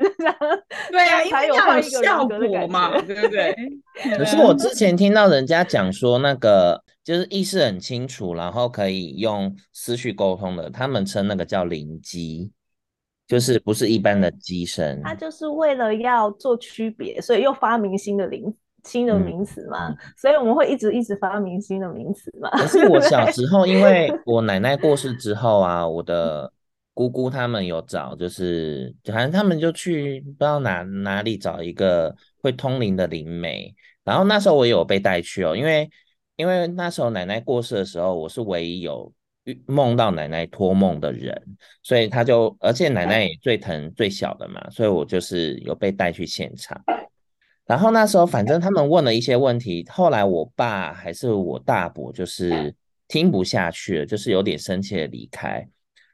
[0.90, 3.54] 对啊，因为要有效果嘛，对不对？
[4.18, 12.50] 可是我之前听到人家讲说，那个就是意识很清楚，然后可以用思绪沟通的，他们称那个叫灵机，
[13.28, 15.00] 就是不是一般的机身。
[15.04, 18.52] 他就是为了要做区别，所以又发明新的灵。
[18.86, 22.48] 新的名词嘛、嗯，所以我们会一直一直发明新的名词嘛。
[22.50, 26.50] 可是我小 时候，因为我奶奶过世之后啊，我的
[26.94, 35.90] 姑姑他们有找，就是反正他们就去不知道哪哪里找一个会通灵的灵媒，然后那时候我也有被带去哦，因为
[36.36, 39.12] 因为那时候奶奶过世的时候，我是唯一有
[39.66, 41.34] 梦到奶奶托梦的人，
[41.82, 46.80] 所以他就而且奶奶也最疼最小的嘛，所以我就是有被带去现场。
[47.66, 52.74] 然后那时候，反正他们问了一些问题，后来我爸还是我大伯，就是
[53.08, 55.66] 听不下去了，就是有点生气的离开。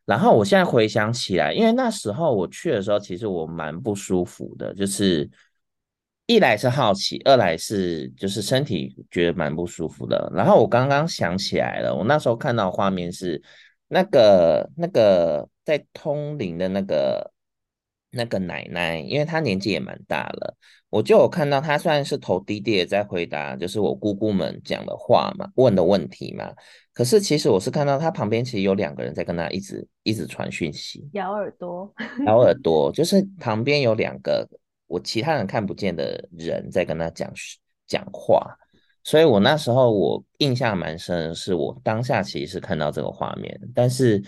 [0.04, 5.30] 然后我现在回想起来，因为那时候我去的时候，其实我蛮不舒服的，就是
[6.26, 10.32] 一来是好奇，二来是就是身体觉得蛮不舒服的。
[10.34, 13.40] 然后我刚刚想起来了，我那时候看到画面是
[13.88, 17.30] 那个那个在通灵的那个
[18.10, 20.56] 那个奶奶，因为她年纪也蛮大了。
[20.92, 26.52] 我就有看到他，虽然是头低低的在回答，就是我姑姑们讲的话嘛，问的问题嘛。
[26.92, 31.90] 可是其实我是看到他旁边其实有两个人在跟他一直一直传讯息，咬耳朵，
[32.26, 34.46] 咬耳朵，就是旁边有两个
[34.86, 37.32] 我其他人看不见的人在跟他讲
[37.86, 38.46] 讲话。
[39.02, 44.22] 所以我那时候我印象蛮深的是，我当下其实是看到这个画面，但是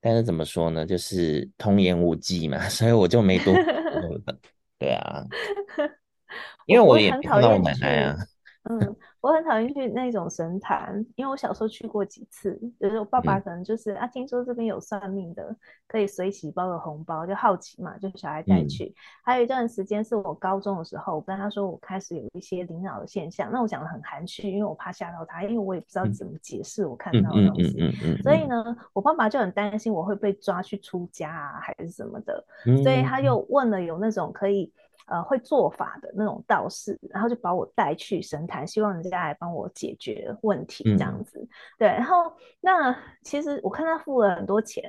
[0.00, 3.52] 但是怎么说呢，就是童言无忌嘛， 所以我就没多。
[4.84, 5.24] 对啊，
[6.66, 8.16] 因为我也看到我奶奶啊。
[8.64, 15.56] 嗯，我很讨厌去那种神坛，因为我小时候去过几次，就是我爸爸可能就是、嗯、啊，听说这边有算命的，
[15.86, 18.94] 可以随喜包个红包，就好奇嘛，就小孩带去、嗯。
[19.24, 28.20] 还有一段时间是我高中的时候，我跟他说我开始有一些灵脑的现象，那我讲的很含蓄，因为我怕吓到他，因为我也不知道怎么解释我看到的东西。
[28.22, 34.70] 所以呢，我爸爸就很担心我会被抓去出家啊，还是什么的，嗯、所以他又问了有那种可以。
[35.06, 41.38] 呃，会做法的那种道士，然后就把我带去神坛，希望人家来帮我解决问题，这样子。
[41.40, 44.82] 嗯、对，然后那其实我看他付了很多钱，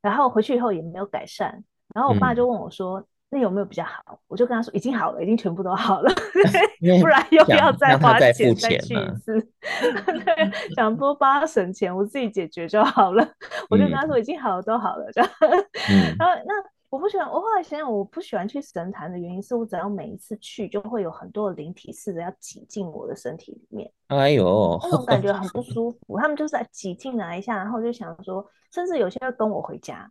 [0.00, 1.64] 然后回去以后也没有改善。
[1.92, 6.08] 然后我爸就问我说：“嗯、那有没有比较好？”我就跟他说：“已经好了，已经全部都好了
[7.00, 9.40] 不然又要再花钱再去一次。
[10.24, 13.24] 对，想多帮他省钱，我自己解决就好了。
[13.24, 13.34] 嗯”
[13.68, 15.30] 我就跟他说：“已经好了，都好了。”这样。
[15.40, 16.54] 嗯、然后那。
[16.90, 23.90] 我不喜欢，我后来想想，我不喜欢去神坛的原因是我只要每一次去，就会有很多的灵体试着要挤进我的身体里面。
[24.08, 26.18] 哎呦，那种感觉很不 舒服。
[26.18, 30.10] 他们就是在挤进来一下，然后就想说，甚至有些要跟我回家。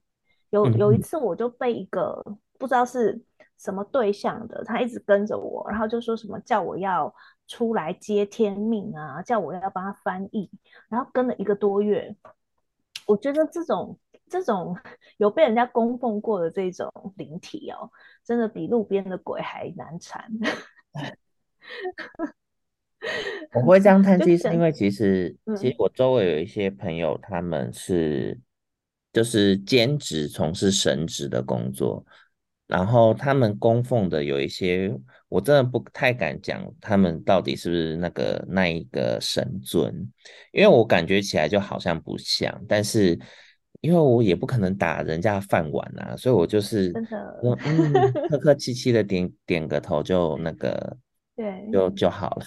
[0.52, 2.24] 有有一次，我就被一个
[2.58, 3.22] 不知道是
[3.58, 7.14] 什么对象的，他一直跟着我，然后就说什么叫我要
[7.46, 10.50] 出来接天命啊，叫我要帮他翻译，
[10.88, 12.16] 然后跟了一个多月。
[13.06, 14.00] 我觉得这种。
[14.30, 14.78] 这种
[15.18, 17.90] 有被人家供奉过的这种灵体哦，
[18.24, 20.30] 真的比路边的鬼还难缠。
[23.54, 28.40] 我会这样 叹气，是因为其实，嗯、其实我周围有一些朋友，他们是
[29.14, 32.06] 就是兼职从事神职的工作，
[32.68, 34.94] 然后他们供奉的有一些，
[35.30, 40.12] 我真的不太敢讲，他们到底是不是那个那一个神尊，
[40.52, 43.18] 因为我感觉起来就好像不像，但是
[43.82, 47.94] 因为我也不可能打人家饭碗啊，所以我就是真的，嗯，
[48.30, 50.98] 客 客气气的点点个头就那个。
[51.36, 52.46] 对，就就好了。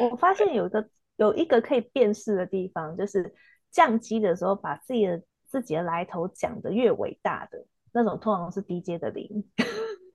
[0.00, 3.34] 我 发现有一个有一个可以辨识的地方，就是
[3.70, 9.44] 降级的时候，把自己的自己的来头讲得越伟大的那种，通常是低阶的灵。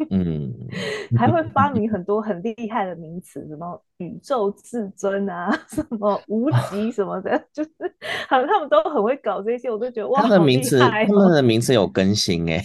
[0.10, 0.54] 嗯，
[1.18, 7.72] 还会发明很多很厉害的名词，什么宇宙至尊啊， 什么无极什么的， 就是
[8.28, 12.62] 好像他们都很会搞这些，我都觉得哇，他们的名词，他们的名词有更新哎，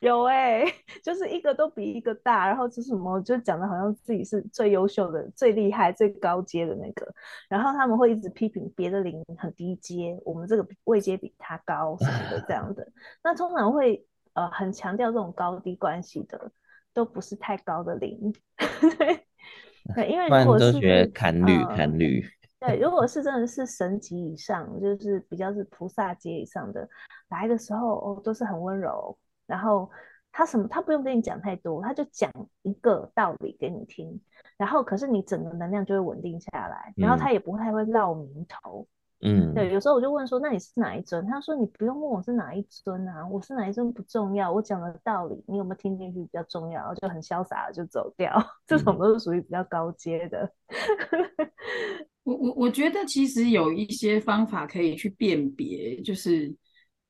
[0.00, 0.64] 有哎，
[1.04, 7.06] 就是一个都比一个大，然后就是什么，就讲的好像自己是最优秀的、最厉害、最高阶的那个，
[7.48, 12.84] 然后他们会一直批评别的零很低阶，我们这个位阶比他高什么的这样的，
[13.22, 16.50] 那通常会呃很强调这种高低关系的。
[16.94, 18.32] 都不是太高的灵，
[19.94, 22.24] 对，因为如果是看绿看绿，
[22.60, 26.88] 对，如果是真的是神级以上，就是比较是菩萨阶以上的
[27.28, 29.90] 来的时候，哦，都是很温柔，然后
[30.30, 32.30] 他什么他不用跟你讲太多，他就讲
[32.62, 34.20] 一个道理给你听，
[34.56, 38.86] 然后可是你整个能量就会稳定下来，然后他也不太会绕名头。
[39.24, 41.24] 嗯，对，有时候我就问说，那你是哪一尊？
[41.26, 48.32] 他说你不用问我是哪一尊啊，我是哪一尊不重要，我讲的道理你有没有听进去比较重要，就很潇洒的就走掉。
[48.66, 50.52] 这种都是属于比较高阶的。
[52.24, 56.52] 我我我觉得其实有一些方法可以去辨别，就是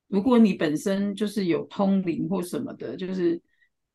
[0.09, 3.41] 如果你本身就是有通灵或什么的，就是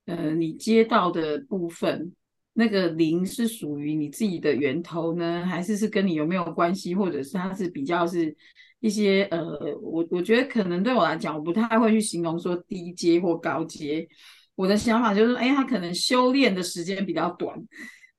[0.06, 2.12] 呃你接到的部分。
[2.60, 8.36] 那个灵是属于你自己的源头呢，还是是跟你有没有关系，或者是它是比较是
[8.80, 14.08] 一些呃，我我觉得可能对我来讲，我不太会去形容说低阶或高阶。
[14.56, 17.56] 我的想法就是，哎，他可能修炼的时间比较短。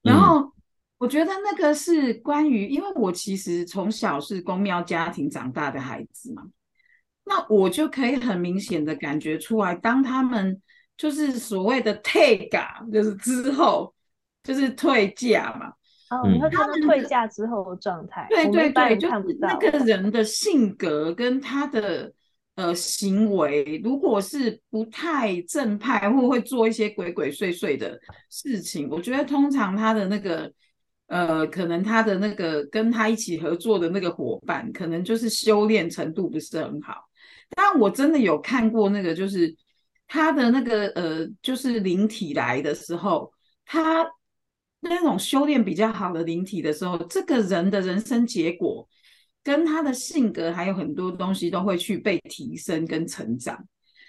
[0.03, 0.49] 然后
[0.99, 6.45] 我觉得那个是关于，因为我其实从小是公庙家庭长大的孩子嘛，
[7.25, 10.63] 那我就可以很明显的感觉出来，当他们
[10.97, 13.93] 就是所谓的退嘎，就是之后。
[14.49, 15.69] 就是退价嘛，
[16.09, 18.27] 哦，你会看到退价之后的状态。
[18.31, 22.11] 对对对，就是那个人的性格跟他的
[22.55, 30.51] 呃行为，如果是不太正派，或会做一些鬼鬼祟祟的事情，我觉得通常他的那个
[31.09, 37.07] 呃，可能他的那个跟他一起合作的那个伙伴，可能就是修炼程度不是很好。
[37.51, 39.55] 但我真的有看过那个，就是
[40.07, 43.31] 他的那个呃，就是灵体来的时候，
[43.67, 44.07] 他。
[44.81, 48.89] 那种修炼比较好的灵体的时候，这个人的人生结果
[49.43, 53.59] 跟他的性格还有很多东西都会去被提升跟成长，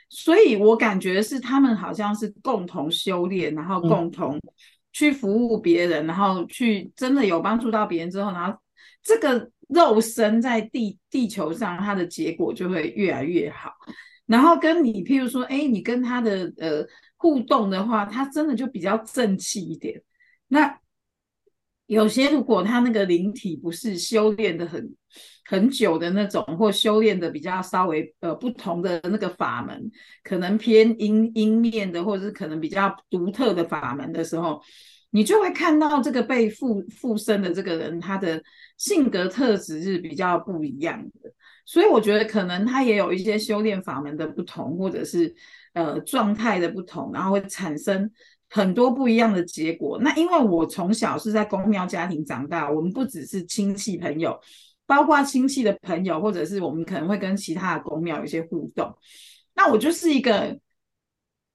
[0.09, 4.39] 所以我感觉是他们好像是共同修炼，然后共同
[4.91, 8.57] 去服务别人，然后去真的有帮助到别人之后，然后
[9.01, 13.71] 这个肉身在地地球上，它的结果就会越来越好。
[14.25, 19.99] 然后跟你譬如说，哎，你跟他的呃互动的话，他真的就比较正气一点。
[20.49, 20.79] 那
[21.85, 24.95] 有些如果他那个灵体不是修炼的很
[25.45, 29.89] 很久的那种，或修炼的比较稍微呃不同的那个法门，
[30.23, 34.61] 可能偏阴阴面的，或者是可能比较独特的法门的时候，
[35.09, 38.39] 你就会看到这个被附附身的这个人，他的
[38.77, 41.33] 性格特质是比较不一样的。
[41.65, 45.33] 所以我觉得可能他也有一些修炼法门的不同，或者是
[45.73, 48.11] 呃状态的不同，然后会产生。
[48.49, 49.99] 很多不一样的结果。
[49.99, 54.39] 那因为我从小是在公庙家庭长大，我们不只是亲戚朋友，
[54.85, 58.93] 包括亲戚的朋友，或者是我们可能会跟其他的公庙有一些互动。
[59.55, 60.57] 那我就是一个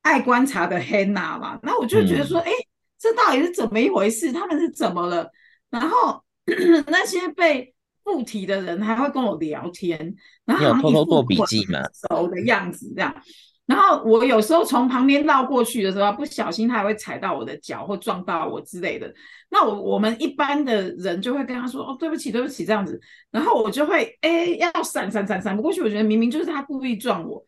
[0.02, 1.58] 爱观察的黑娜嘛。
[1.62, 2.64] 那我就觉得说，哎、嗯，
[2.98, 4.32] 这到底是怎么一回事？
[4.32, 5.30] 他们是怎么了？
[5.70, 6.22] 然后
[6.86, 7.74] 那些被
[8.04, 10.14] 附体的人还会跟我聊天，
[10.44, 13.14] 然后偷偷做笔记嘛， 熟的样子这样。
[13.66, 19.10] 然后我有时候从旁边绕过去的时候，不小心他还会踩到我的脚或撞到我之类的。
[19.48, 23.00] 那我我们一般的人就会跟他说：“哦，对不起，对不起。”这样子，
[23.30, 25.80] 然后我就会哎要闪闪闪闪不过去。
[25.80, 27.42] 我觉得明明就是他故意撞我，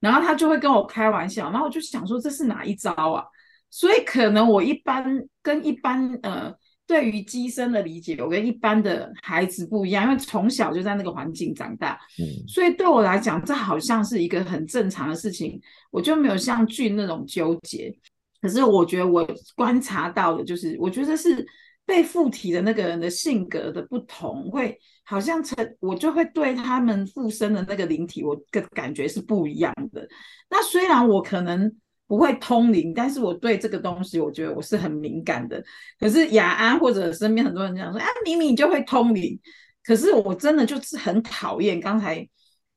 [0.00, 3.24] 然后他就会跟我开玩笑，然后我就想说这是哪一招啊？
[3.68, 5.04] 所以可能我一般
[5.42, 6.54] 跟一般呃。
[6.90, 15.60] 对于机身的理解，我跟一般的孩子不一样，因为从小就在那个环境长大，嗯，所以对我来讲，这好像是一个很正常的事情，
[15.92, 17.96] 我就没有像俊那种纠结。
[18.42, 19.24] 可是我觉得我
[19.54, 21.46] 观察到的，就是我觉得是
[21.86, 30.08] 被附体的那个人的性格的不同，会好像成我就会对他们附身的那个灵体，我的感觉是不一样的。
[30.50, 31.72] 那虽然我可能
[32.10, 35.62] 不会通灵，但是我对这个东西，我觉得我是很敏感的。
[36.00, 39.38] 可是雅安或者身边很多人讲说，啊，明明你就会通灵，
[39.84, 42.28] 可是我真的就是很讨厌刚才。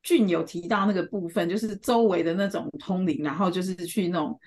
[0.05, 4.37] 俊有提到那个部分，就是周围的那种通灵，然后就是去那种，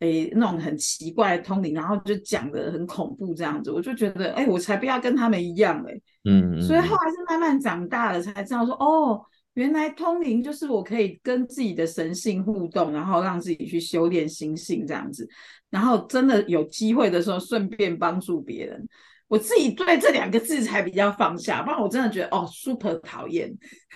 [0.00, 5.94] 诶，那种很奇怪的通灵，然后就讲的很恐怖这样子，我就觉得，哎，我才不要跟他们一样哎，
[6.26, 9.24] 嗯，嗯，所以后来是慢慢长大了才知道说，哦，
[9.56, 15.26] 原来通灵就是我可以跟自己的神性互动，然后让自己去修炼心性这样子，
[15.70, 18.86] 然后真的有机会的时候顺便帮助别人。
[19.28, 23.50] 我自己对这两个字才比较放下，不然我真的觉得哦，super 讨厌。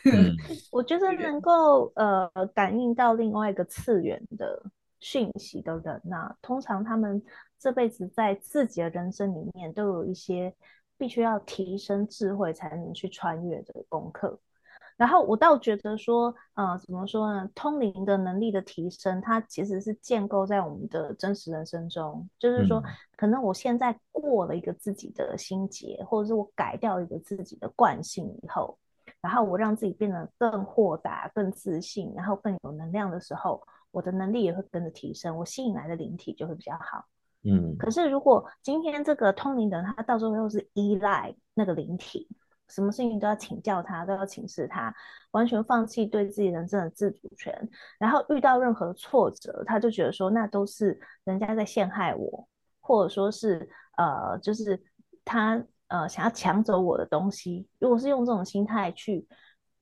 [0.06, 0.34] 嗯、
[0.72, 4.62] 我觉得能够呃感应到另外一个次元的
[4.98, 7.22] 讯息的人呐、啊，通常他们
[7.58, 10.54] 这辈子在自己的人生里面都有一些
[10.96, 14.40] 必须要提升智慧才能去穿越的功课。
[15.00, 17.48] 然后我倒觉得说，呃，怎么说呢？
[17.54, 22.28] 通灵的能力的提升，它其实是建构在我们的真实人生中。
[22.38, 22.82] 就是说，
[23.16, 28.76] 可能我现在过了一个自己的心结，或者是我改掉一个自己的惯性以后，
[29.22, 37.06] 然后我让自己变得更豁达、更自信，然后更有能量的时候，我的能力也会跟着提升，我吸引来的灵体就会比较好。
[37.44, 37.74] 嗯。
[37.78, 42.28] 可是如果今天这个通灵的人，他到时候又是依赖那个灵体。
[42.70, 44.94] 什么事情都要请教他，都要请示他，
[45.32, 47.52] 完全放弃对自己人生的自主权。
[47.98, 52.48] 然后遇到任何挫折，他就觉得说那都是人家在陷害我，
[52.80, 53.68] 或者说是
[53.98, 54.82] 呃，就是
[55.24, 57.68] 他呃想要抢走我的东西。
[57.78, 59.26] 如果是用这种心态去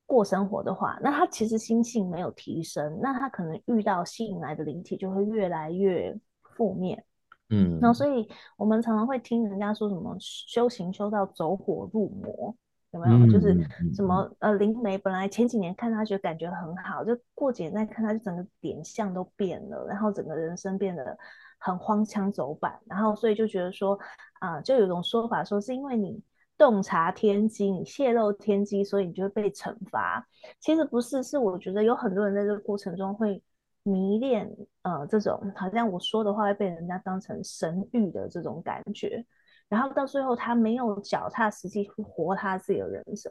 [0.07, 6.19] 过生活的话，那他其实心性没有提升，那他可能遇到吸引来的灵体就会越来越
[6.57, 7.05] 负面。
[7.51, 12.55] 嗯，那所以我们常常会听人家说什么修行修到走火入魔。
[12.93, 13.17] 有没有？
[13.17, 13.55] 嗯、就是
[13.95, 21.17] 什么呃，灵媒本来前几年看他觉得感觉很好，就过几年再看他，就整个脸相都变了，然后整个人生变得
[21.59, 23.99] 很荒腔走板，然后所以就觉得说
[24.41, 26.23] 啊、呃，就有种说法说是因为你
[26.57, 30.27] 洞察天机，你泄露天机，所以你就会被惩罚。
[30.59, 33.43] 其实不是，是我觉得有很多人在这个过程中会
[33.83, 34.51] 迷恋
[34.83, 39.25] 呃这种好像我说的话会被人家当成神谕的这种感觉。
[39.69, 43.31] 然后到最后，他没有脚踏实地去活他自己的人生，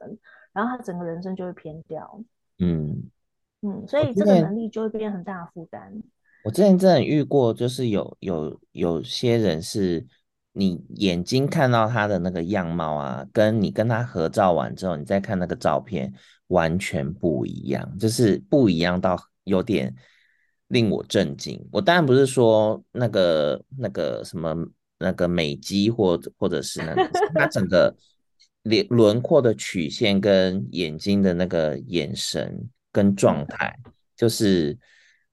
[0.54, 2.24] 然后他整个人生就会偏掉。
[2.60, 3.10] 嗯
[3.62, 5.92] 嗯，所以这个能力就会变很大的负担。
[6.44, 10.06] 我之前真的遇过，就是有有有些人是，
[10.52, 16.14] 你眼睛看到他的那个样貌啊，跟你跟他合照完之后，你再看那个照片，
[16.50, 19.92] 完全不一样，就是不一样到有点
[20.68, 21.68] 令我震惊。
[21.72, 24.56] 我当然不是说那个那个什么。
[25.00, 27.96] 那个美肌或者或者是那个，他整个
[28.64, 33.78] 脸轮廓的曲线跟眼睛的那个眼神跟状态，
[34.16, 34.76] 就是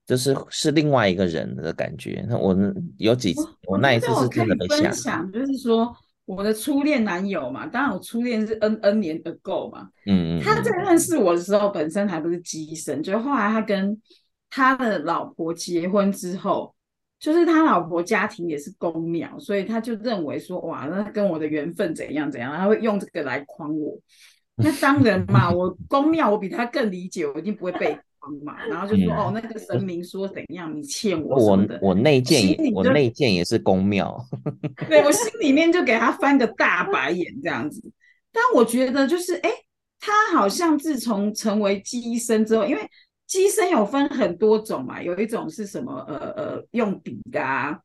[0.07, 2.25] 就是是另外一个人的感觉。
[2.29, 2.55] 那我
[2.99, 4.91] 有几次，我，那一次是真的被吓。
[4.91, 5.97] 想就是说，
[6.27, 13.99] 我的初恋男友嘛，当然我初恋是 N N 年 ago 嘛，嗯嗯，他在认识我的时候本身还不是机身，就后来他跟
[14.51, 16.74] 他的老婆结婚之后。
[17.21, 23.99] 就是他老婆家庭也是公庙，所以他就认为说，哇，那跟我的缘分怎样怎样，他会用这个来框我。
[24.57, 28.63] 那当然嘛，我 公庙我比他更理解，我一定不会被框嘛。
[28.67, 31.79] 然后就说，哦，那个神明说怎样，你欠我什么的。
[31.81, 34.15] 我我内建也我内建也是公庙。
[34.89, 37.81] 对，我心里面就给他翻个大白眼这样子。
[38.31, 39.51] 但我觉得就是，哎，
[39.99, 42.83] 他好像自从成为乩身之后，因为。
[43.27, 47.77] 乩身有分很多种嘛，有一种是什么呃呃用笔的啊，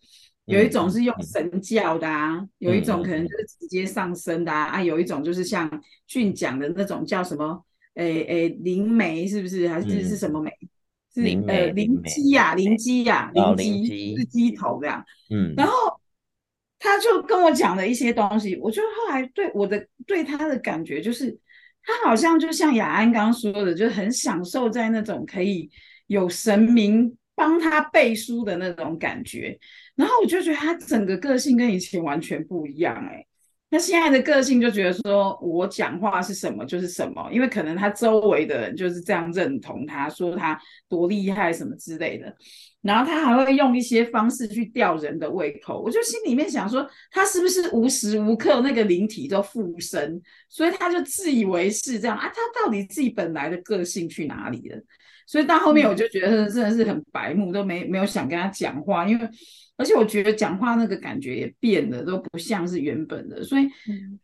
[0.45, 7.65] 有一种是用神教的啊，嗯、有一种可能就是直接上身的啊，有一种就是像俊讲的那种叫什么
[7.95, 9.67] 诶诶灵媒是不是？
[9.69, 10.49] 还是是什么媒？
[10.49, 10.69] 嗯、
[11.15, 15.03] 是灵呃灵乩呀灵乩呀灵乩是乩头这样。
[15.31, 15.73] 嗯，然后
[16.77, 21.39] 他就跟我讲了一些东西，我就后来对我的对他的感觉就是。
[21.89, 25.69] 他好像就像雅安刚刚说的，就很享受在那种可以
[26.07, 29.57] 有神明帮他背书的那种感觉，
[29.95, 33.25] 然后我就觉得他整个个性跟以前完全不一样哎。
[33.71, 42.35] 那现在的个性就觉得说我讲话是什么就是什么，因为可能他周围的人就是这样认同他，说他多厉害什么之类的。
[42.81, 52.31] 然后他还会用一些方式去吊人的胃口，我就心里面想说，他是不是无时无刻那个灵体都附身，所以他就自以为是这样啊？
[52.33, 54.81] 他到底自己本来的个性去哪里了？
[55.27, 59.29] 所以到后面我就觉得真的是很白目，都没没有想跟他讲话，因为
[59.77, 63.67] 而且我觉得讲话那个感觉也变了，都不像是原本的，所以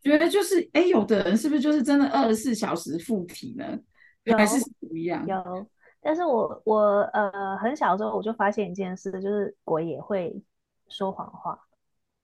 [0.02, 3.78] 觉得就是哎，有的人是不是就是真的二十四小时附体呢？
[4.36, 5.24] 还是不一样？
[5.24, 5.68] 有，
[6.00, 10.40] 但是我我呃很小的时候我就发现一件事，就是鬼也会
[10.88, 11.58] 说谎话。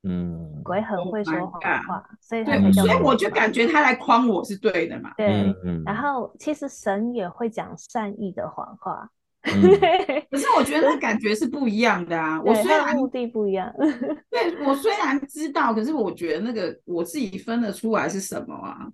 [0.04, 5.12] 嗯，鬼很会说谎话，所以他对，所以我就感觉他来诓我是对的嘛。
[5.16, 5.54] 对，
[5.86, 9.08] 然后其实神也会讲善意的谎话，
[9.42, 12.42] 可是我觉得那感觉是不一样的啊。
[12.42, 13.72] 我虽然目的不一样，
[14.28, 18.88] 对，我虽然知道，可是我觉得那个我自己分得出来是什么啊？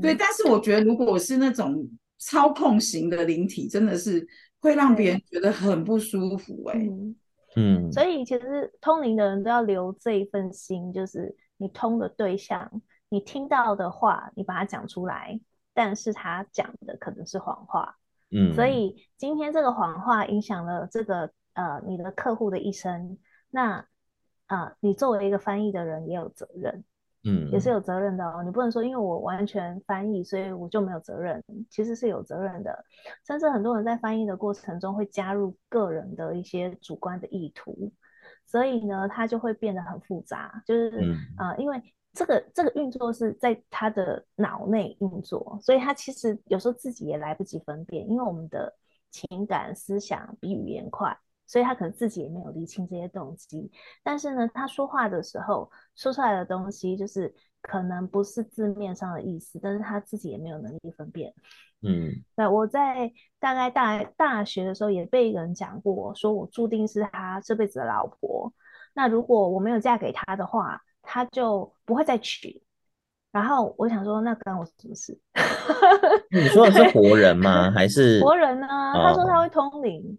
[0.00, 1.84] 对，但是我觉得如果我是那种
[2.22, 4.24] 操控型的灵体，真的是
[4.60, 6.78] 会让别人觉得很不舒服哎。
[7.56, 15.38] 嗯，所以其实通灵的人都要留这一份心，就是你通的对象，你听到的话，你把它讲出来，
[15.74, 17.96] 但是他讲的可能是谎话。
[18.30, 23.18] 嗯，所以今天这个谎话影响了这个呃你的客户的一生，
[23.50, 23.84] 那
[24.46, 26.84] 啊、呃，你作为一个翻译的人也有责任。
[27.24, 28.42] 嗯，也是有责任的哦。
[28.42, 31.42] 你不能说，因为我完全翻译，所以我就没有责任。
[31.70, 32.84] 其实是有责任的。
[33.26, 37.92] 甚至很多人在翻译的过程中会加入个人的一些主观的意图，
[38.46, 40.62] 所以呢，它就会变得很复杂。
[40.66, 40.88] 就是
[41.36, 41.80] 啊、嗯呃，因为
[42.12, 48.74] 这个这个运作是在他的脑内运作，所以他其实有时候自己也来不及分辨，因为我们的
[49.10, 51.16] 情感思想比语言快。
[51.52, 53.70] 所以他可能自己也没有理清这些动机，
[54.02, 57.30] 但是呢，他说话的时候说出来的东西就是
[57.60, 61.30] 可能不是字面上的意思，但是他自己也没有能力分辨。
[61.82, 68.50] 嗯，那，我在大概大大学的时候也被一个人讲过，说我注定是他这辈子的老婆。
[68.94, 72.62] 那如果我没有嫁给他的话，他就不会再娶。
[73.30, 75.20] 然后我想说，那关我什么事？
[76.30, 77.70] 你说的是活人吗？
[77.70, 78.66] 还 是活人呢？
[78.94, 80.18] 他说他会通灵。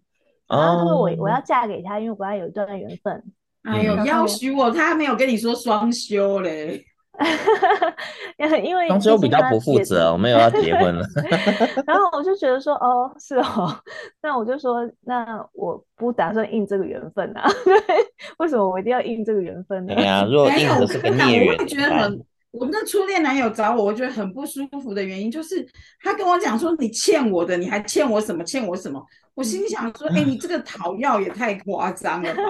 [0.58, 3.24] 然后他说我我要嫁给他，因为我跟他有一段缘分。
[3.64, 6.84] 哎呦，要许我，他还没有跟你说双休嘞。
[8.64, 11.06] 因为双休比较不负责，我们有要结婚了。
[11.86, 13.74] 然后我就觉得说，哦，是哦，
[14.22, 17.47] 那我就说，那我不打算应这个缘分啊。
[18.39, 19.93] 为什么我一定要应这个缘分呢？
[19.95, 22.20] 对呀，如果应的是个孽缘，我会觉得很。
[22.54, 25.68] 我那初恋男友找我，我觉得很不舒服的原因就是
[25.99, 28.43] 他跟我讲说，你欠我的，你还欠我什么？
[28.43, 29.04] 欠我什么？
[29.34, 32.41] 我心想说，哎、欸，你这个讨要也太夸张了吧！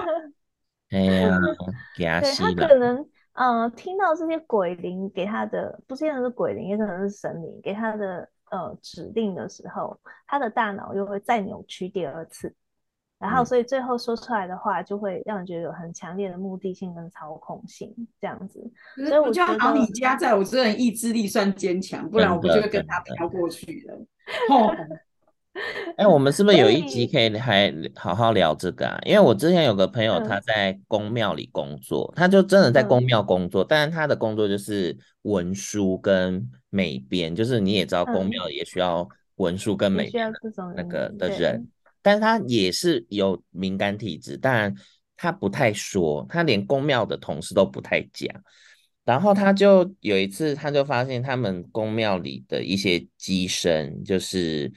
[0.92, 1.38] 哎呀，
[1.96, 2.52] 给他吸了。
[2.54, 12.54] 他可能呃听到这些鬼灵给他的，不见得是鬼灵，也可能是神灵给他的呃指令的时候，他的大脑又会再扭曲第二次。
[13.24, 18.62] 然后，所以最后说出来的话，就会让人觉得有很强烈的目的性跟操控性，这样子。
[19.08, 23.94] 所以我觉得好，你家在我这人意志力算坚强，不然我不就会跟他飘过去了。
[24.54, 24.76] 哦，
[25.96, 28.98] 哎，我们是不是有一集可以还好好聊这个啊？
[29.06, 40.30] 因为我之前有个朋友他在宫庙里工作，他就真的在宫庙工作，但是他的工作就是文书跟美编，就是你也知道宫庙也需要文书跟美编
[40.76, 41.66] 那个的人。
[42.04, 44.74] 但是他也是有敏感体质，但
[45.16, 48.28] 他不太说，他连宫庙的同事都不太讲。
[49.06, 54.70] 然后他就有一次，他就发现他们宫庙里的一些机身，就是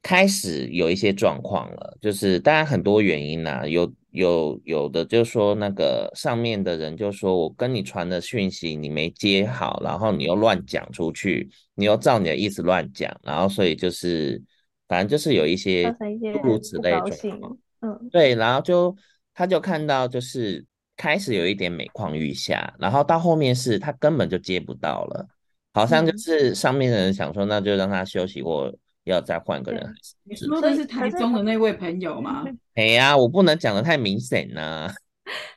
[0.00, 1.98] 开始有一些状况了。
[2.00, 14.42] 就是当然很多原因啦、啊，有有有的就说那个上面的人就说，我跟你传的讯息你没接好，然后你又乱讲出去，你又照你的意思乱讲，然后所以就是。
[14.88, 15.94] 反正就是有一些
[16.32, 18.96] 诸如此类状况，嗯，对，然后就
[19.34, 20.64] 他就看到就是
[20.96, 25.28] 开始有一点每况愈下，然后到后面是他根本就接不到了，
[25.74, 28.74] 好像就是上面的人想说那就让他休息，或
[29.04, 29.94] 要再换个人。
[30.24, 32.44] 你说的是台中的那位朋友吗？
[32.74, 34.94] 哎呀，我不能讲的太明显呐、啊，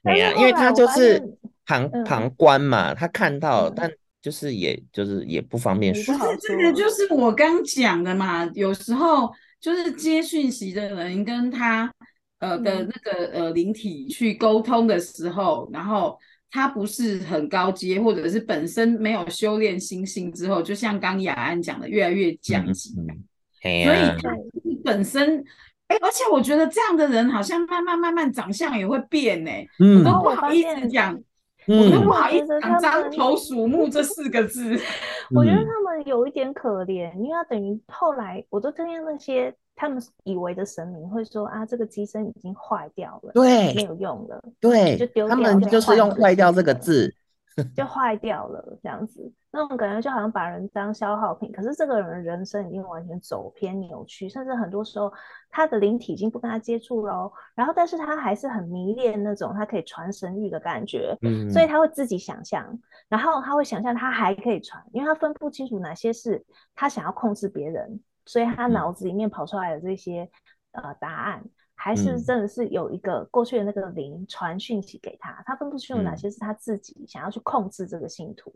[0.04, 3.90] 哎呀，因为他就是旁旁观嘛，他看到，但。
[4.22, 6.14] 就是，也就是也不方便说。
[6.40, 11.92] 这个就是我刚讲的嘛，有时候就是接讯息的人跟他
[12.40, 16.16] 呃的那个呃灵体去沟通的时候，然后
[16.52, 22.94] 他不是很高阶，或者是本身没有修炼心性之后，就像刚雅安讲的，越来越降级。
[22.98, 23.08] 嗯
[23.64, 24.36] 嗯、所以他
[24.84, 25.44] 本身，
[25.88, 29.68] 哎，而且我觉得这样的人好像慢慢慢慢长相也会变呢、欸。
[29.80, 31.20] 嗯，我都不好意思讲。
[31.68, 34.78] 我都不好意思讲獐头鼠目这四个字。
[35.36, 45.36] 我觉得他们有一点可怜，因为他等于后来，我都听见那些他们以为的神明会说啊，这个机身已经坏掉了，对，没有用了，对，就丢掉。
[45.36, 47.14] 他们就是用“坏掉”这个字。
[47.76, 51.52] 就坏掉了这样子，那种感觉就好像把人当消耗品。
[51.52, 55.12] 可是这个人人生已经完全走偏扭曲，甚至很多时候
[55.50, 62.66] 他的灵体已经不跟他接触了，然后但是他还是很迷恋那种他可以传神域的感觉，嗯，所以他会自己想象，
[63.10, 66.44] 然后他会想象他还可以传，因为他分不清楚哪些是
[66.74, 70.30] 他想要控制别人，所以他脑子里面跑出来的这些、
[70.72, 71.44] 嗯、呃答案。
[71.84, 78.54] 还是真的是有一个过去的那个灵传讯息给他，嗯、他分不清楚哪些是他自己想要去控制这个信徒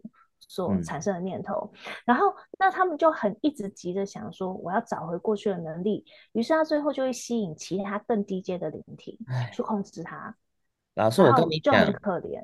[0.48, 2.28] 所产生的念头，嗯、然后
[2.60, 9.20] 那他们就很一直急着想说我要找回过去的能力，于是他最后就会吸引其他更低阶的灵体
[9.54, 10.36] 去控制他。
[10.96, 12.42] 老师，我跟你讲，可怜。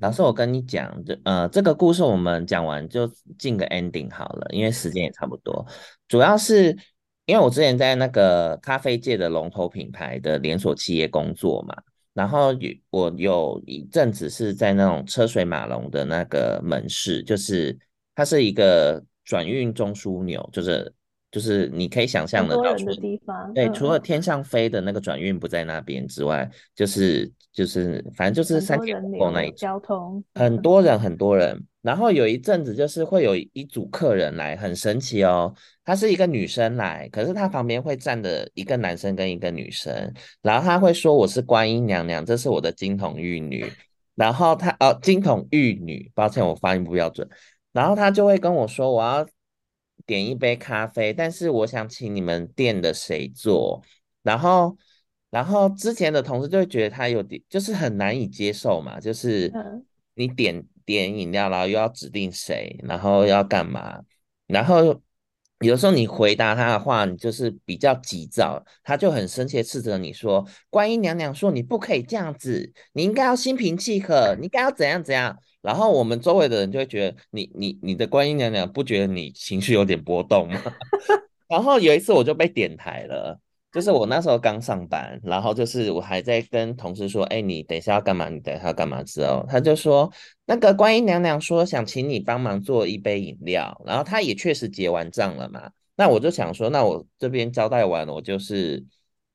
[0.00, 3.06] 老师，我跟你讲，就呃这个故事我们讲完就
[3.38, 5.66] 进个 ending 好了，因为时间也差不多，
[6.08, 6.76] 主要是。
[7.24, 11.74] 因为我之前在那个咖啡界的龙头品牌的连锁企业工作嘛，
[12.14, 17.78] 然后有我有一阵子是在那种车水马龙的那个门市，就是
[18.14, 20.92] 它是一个转运中枢纽，就是
[21.30, 31.64] 就是你可以想象的到处的地方，对，除了天上飞的那个转运不在那边之外，就是就是反正就是三天两头那一交通，很多人很多人。
[31.82, 35.52] 然后有一阵子，就是会有一组客人来，很神奇哦。
[35.84, 39.92] 她是一个女生来，可是她旁边会站的一个男生跟一个女生。
[40.42, 43.66] 然后她会说：“我是观音娘娘，这是我的金童玉女。”
[44.14, 47.28] 然后她哦，金童玉女，抱歉我发音不标准。
[47.72, 49.26] 然后她就会跟我说：“我要
[50.06, 53.82] 点一杯咖啡，但是我想请你们店的谁做。”
[54.22, 54.76] 然后，
[55.30, 59.52] 然后之前的同事就会觉得她有点就是很难以接受嘛，就是
[60.14, 60.64] 你点。
[60.84, 64.00] 点饮料，然后又要指定谁，然后要干嘛？
[64.46, 65.00] 然后
[65.60, 80.60] 有时候你回答他的话，你就是比较急躁，他就很生气斥责你说：“观音娘娘说你不可以这样子，你应该要心平气和，你应该要怎样怎样。”然后我们周围的人就会觉得你你你的观音娘娘不觉得你情绪有点波动吗？
[81.48, 83.38] 然后有一次我就被点台了。
[83.72, 88.28] 就是我那时候刚上班，然后就是我还在跟同事说：“哎，你等一下要干嘛？
[88.28, 90.12] 你等一下要干嘛？”之后他就说
[90.44, 95.70] ：“那个观音娘娘说想请你帮忙做一杯饮料。”然后他也确实结完账了嘛。
[95.96, 98.84] 那我就想说，那我这边交代完，我就是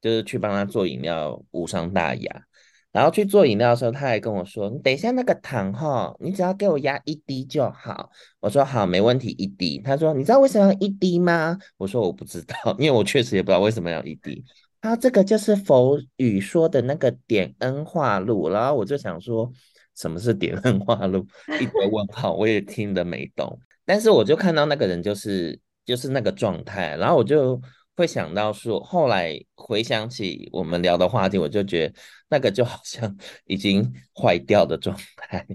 [0.02, 2.47] 就是去帮他做饮料，无伤大雅。
[2.94, 8.10] 然后去做饮料的时候，他还跟我说：“你等一下那个糖哈，你只要给我压一滴就好。”
[8.40, 14.44] 我说：“好，没问题，一滴。”他说：“你知道为什么要一滴吗？”我说：“我不知道， 因为我确实也不知道为什么要一滴。”
[14.82, 19.52] 他：“这个就是佛语说的那个点恩化露。”然后我就想说
[19.96, 21.20] ：“什么是点恩化露？”
[21.62, 23.60] 一堆问号，我也听得没懂。
[23.86, 27.62] 但是我就看到那个人就是就是那个状态，然后我就。
[27.98, 31.94] 会想到说，后来回想起我们聊的话题，我就觉得
[32.30, 35.46] 那个就好像 已经坏掉的状态。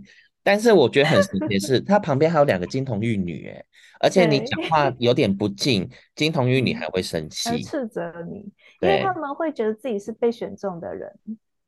[0.43, 3.65] 但是我觉得很神奇的是，他旁边还有两个金童玉女，哎，
[4.01, 8.41] 而且你讲话有点不敬，金童玉女还会生 气，斥责你，
[8.81, 11.13] 因为他们会觉得自己是被选中的人，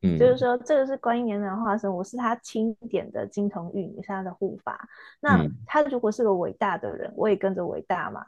[0.02, 4.88] 嗯，就是说这个是观音娘娘化身，我是他钦点的金童玉女，是他的护法。
[5.20, 8.24] 那他如果是个伟大的人，我也跟着伟大嘛。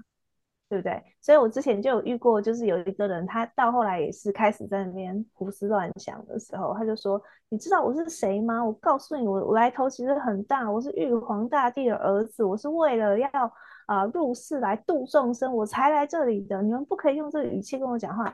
[0.69, 1.01] 对不对？
[1.21, 8.65] 所以我之前就有遇过，就是有一个人，他到后来也是开始在那边胡思乱想的时候，他就说：“你知道我是谁吗？
[8.65, 13.29] 我告诉你，我我来头其实很大，我是玉皇大帝的儿子，我是为了要
[13.87, 16.61] 啊、呃、入世来度众生，我才来这里的。
[16.63, 18.25] 你们不可以用这个语气跟我讲话。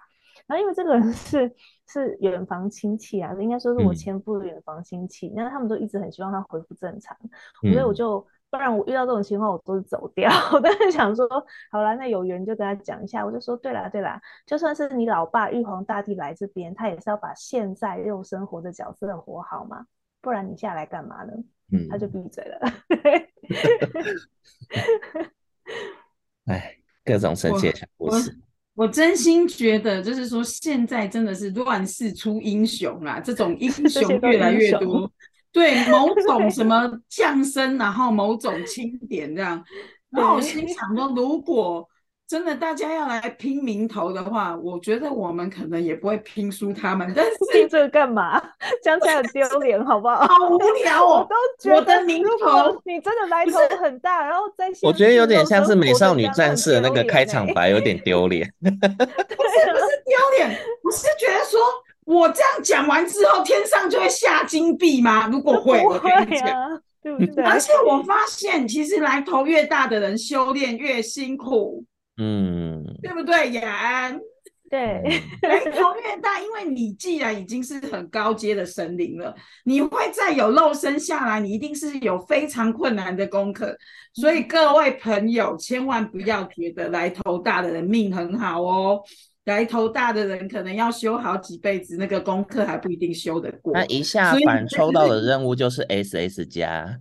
[0.47, 1.55] 然后因为这个人 是
[1.87, 7.15] 是远房亲戚啊，应该说是我前夫的远房亲戚，那、嗯、他们都一直很希望他恢复正常，
[7.61, 8.27] 所以我就。
[8.53, 10.31] 不然我遇到这种情况，我都是走掉。
[10.63, 11.27] 但是想说，
[11.71, 13.25] 好了，那有缘就跟他讲一下。
[13.25, 19.87] 我就说，对啦，对啦，就算是你老爸玉皇大帝来这边，他也是要把现在肉身活的角色活好嘛，
[20.21, 21.33] 不然你下来干嘛呢？
[21.73, 22.61] 嗯，他就闭嘴了。
[26.45, 26.77] 哎，
[27.07, 28.39] 各种神奇的小故事。
[28.75, 35.11] 我真心觉得，就是说，现在真的是乱世出英雄啊，这种英 雄越来越多。
[35.53, 39.63] 对某 种什么降生，然后某种清点这样，
[40.11, 41.87] 然后我心想说，如果
[42.27, 47.13] 真的大家要来拼名头的话，我觉得我们可能也不会拼输他们。
[47.15, 48.43] 但是拼这个干嘛？
[48.83, 50.27] 讲起来很丢脸，好不好？
[50.27, 51.19] 好无聊哦！
[51.19, 58.51] 我都觉得，我的名头，你真的来头很大，然后在我觉得有点像是美少女战士的那个开场 白，有点丢脸。
[58.61, 61.61] 不是不是丢脸，我是觉得说。
[62.05, 65.29] 我这样讲完之后，天上就会下金币吗？
[65.29, 67.45] 如果会， 我跟你讲，对不对？
[67.45, 71.85] 而且我发现，其实来头越大的人，修炼越辛苦，
[72.17, 73.53] 嗯，对不对？
[73.53, 74.21] 雅安，
[74.69, 75.03] 对，
[75.43, 79.35] 来头越大，因为你既然已经是很高阶的神灵了，
[79.65, 83.77] 你会再有肉身下来，你一定是有非常困难的功课。
[84.15, 89.01] 所以各位朋友，千万不要觉得来头大的人命很好哦。
[89.45, 93.73] 来头大的人可能要修好几辈子，那个功课还不一定修得过。
[93.73, 96.99] 那一下反抽到的任务就是 SS 加。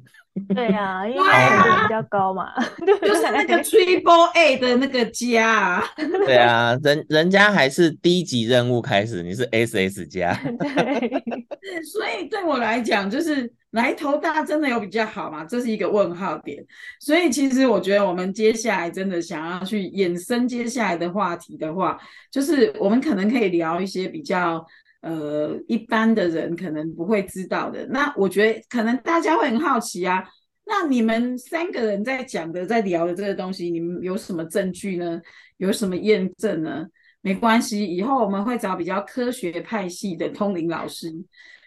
[0.55, 2.53] 对啊，因为比较高嘛，
[3.03, 5.83] 就是那个 Triple A 的那个加啊。
[6.25, 10.33] 对啊，人人家还是低级任务开始，你是 SS 加。
[10.57, 15.43] 对，所以对我来讲，就是来头大真的有比较好吗？
[15.43, 16.65] 这是一个问号点。
[16.99, 21.99] 所以其实我觉得，我们接下来真的想要去衍生接下来的话题的话，
[22.31, 24.65] 就是我们可能可以聊一些比较。
[25.01, 27.83] 呃，一般的人可能不会知道的。
[27.87, 30.23] 那我觉得可能大家会很好奇啊。
[30.63, 35.19] 那你们三个人在讲的、在聊的这个东西，你们有什么证据呢？
[35.57, 36.85] 有什么验证呢？
[37.21, 41.11] 没关系，以后我们会找比较科学派系的通灵老师，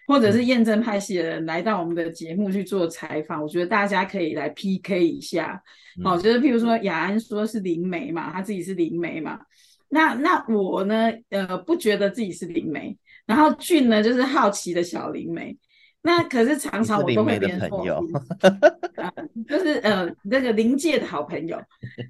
[0.07, 3.41] 或者是验证派系的人来到我们的节目去做采访。
[3.41, 5.61] 我觉得大家可以来 PK 一下。
[6.03, 9.39] 好、嗯哦，就是譬如说雅安说是灵媒嘛，他自己是灵媒嘛。
[9.89, 11.11] 那那我呢？
[11.29, 12.97] 呃，不觉得自己是灵媒。
[13.25, 15.57] 然后俊呢，就是好奇的小灵媒，
[16.01, 17.95] 那可是常常我都会变朋友，
[18.97, 19.11] 啊，
[19.47, 21.59] 就是呃那个灵界的好朋友。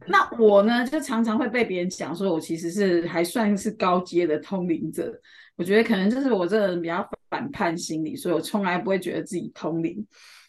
[0.07, 5.13] 那我呢，就常常会被别人讲说，我其实是还算是高阶的通灵者。
[5.55, 10.05] 我觉得可能就是我这个人比较反叛心理，所以我从来不会觉得自己通灵。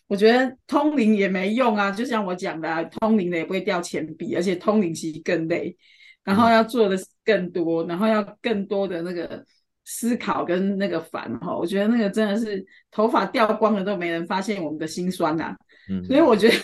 [0.07, 5.77] 我觉得通灵也没用啊，就像我讲的，啊，通灵的也不会掉钱币，而且通灵其实更累，
[6.25, 9.45] 然后要做的更多，然后要更多的那个。
[9.89, 15.57] 思考跟那个烦哈，我觉得那个真的是头发掉光了都没人发现我们的心酸呐、啊。
[15.89, 16.55] 嗯，所以我觉得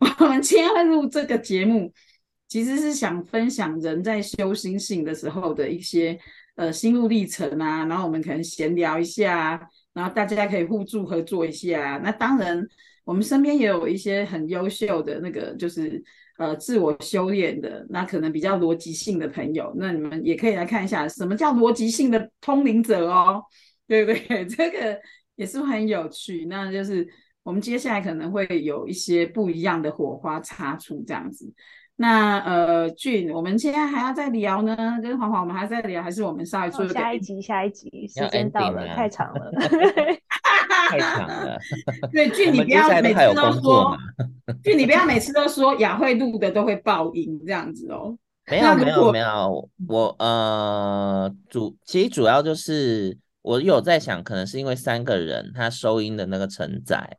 [0.00, 1.92] 我们今天会录这个节目，
[2.48, 6.18] 其实是想分享人在修心性的时候的一些
[6.56, 9.60] 呃心路历程啊，然后我们可能闲聊一下，
[9.92, 12.00] 然后大家可以互助合作一下。
[12.02, 12.66] 那当然，
[13.04, 16.02] 我们身边也有一些很优秀的那个就是。
[16.36, 23.40] 呃，自我修炼的那可能比较逻辑性的朋友，那你们也可以来看一下什么叫逻辑性的通灵者哦，
[23.86, 24.44] 对不对？
[24.50, 24.98] 这个
[25.36, 26.46] 也是很有趣。
[26.46, 27.06] 那就是
[27.44, 31.54] 我们接下来可能会有一些不一样的火花擦出这样子。
[31.96, 37.40] 那呃，俊，我们现在还要再聊呢，跟黄黄我们还要再聊，还是我们稍微做一个、哦、下一集？
[37.40, 39.52] 下一集时间到了，太长了。
[40.90, 41.58] 太长了，
[42.12, 43.96] 对，俊你不要每次都说，
[44.62, 48.16] 俊你不要每次都说雅慧录的都会爆音这样子哦。
[48.46, 57.16] 没有没有没有，我呃主其实主要就是我有在想，可能是因为三个人他收音的那个承载，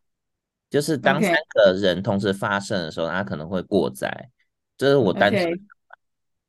[0.70, 4.30] 就是当三个人同时发声的时候，他可能会过载，
[4.78, 5.60] 这是我单纯的。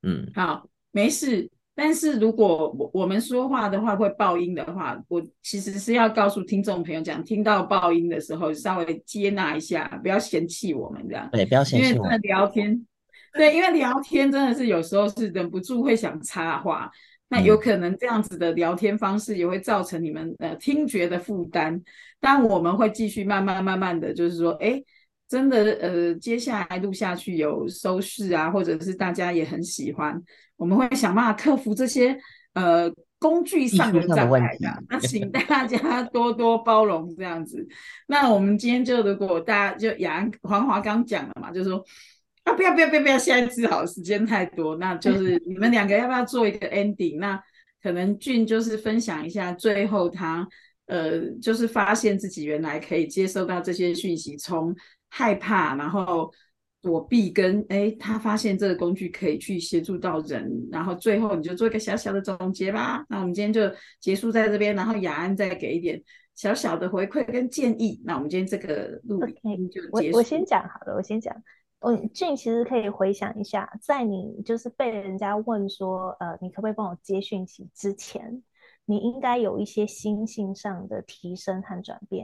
[0.03, 1.49] 嗯，好，没事。
[1.79, 11.29] 但是如果我我们说话的话会爆音的话，我其实是要告诉听众朋友讲，听到爆音的时候稍微接纳一下，不要嫌弃我们这样。
[11.31, 12.05] 对，不要嫌弃我们。
[12.05, 12.87] 因为真的聊天，
[13.33, 16.89] 对，因为聊天真的是有时候是忍不住会想插话，
[17.29, 21.79] 那有可能这样子的聊天方式也会造成你们呃听觉的负担。
[22.19, 24.81] 但我们会继续慢慢慢慢的就是说，哎，
[25.27, 30.21] 真的呃，接下来录下去有收视啊，或者是大家也很喜欢。
[30.55, 32.17] 我们会想办法克服这些
[32.53, 37.67] 呃工具上的障碍的，那请大家多多包容这样子。
[38.07, 41.83] 那我们今天就如果大家就雅安黄华刚讲了嘛，就是说
[42.43, 47.19] 啊不要不要不要不要，现在治好时间太多，那就 是你们两个要不要做一个 ending？
[47.19, 47.39] 那
[47.83, 50.47] 可能俊就是分享一下最后他
[50.87, 54.75] 呃就是发现自己原来可以接收到这些讯息，从
[55.09, 56.31] 害怕然后。
[56.79, 63.03] 躲避跟哎，他发现这个工具可以去协助到人，然后最后你就做一个小小的总结吧。
[63.09, 63.61] 那我们今天就
[63.99, 66.01] 结束在这边，然后雅安再给一点
[66.35, 68.01] 小小的回馈跟建议。
[68.05, 69.97] 那我们今天这个录音就结束。
[69.97, 71.35] Okay, 我我先讲好了，我先讲。
[71.79, 78.43] 我俊其实可以回想一下，在你就是被人家问说，呃，你可不可以帮我接讯息之前，
[78.85, 82.23] 你应该有一些心性上的提升和转变。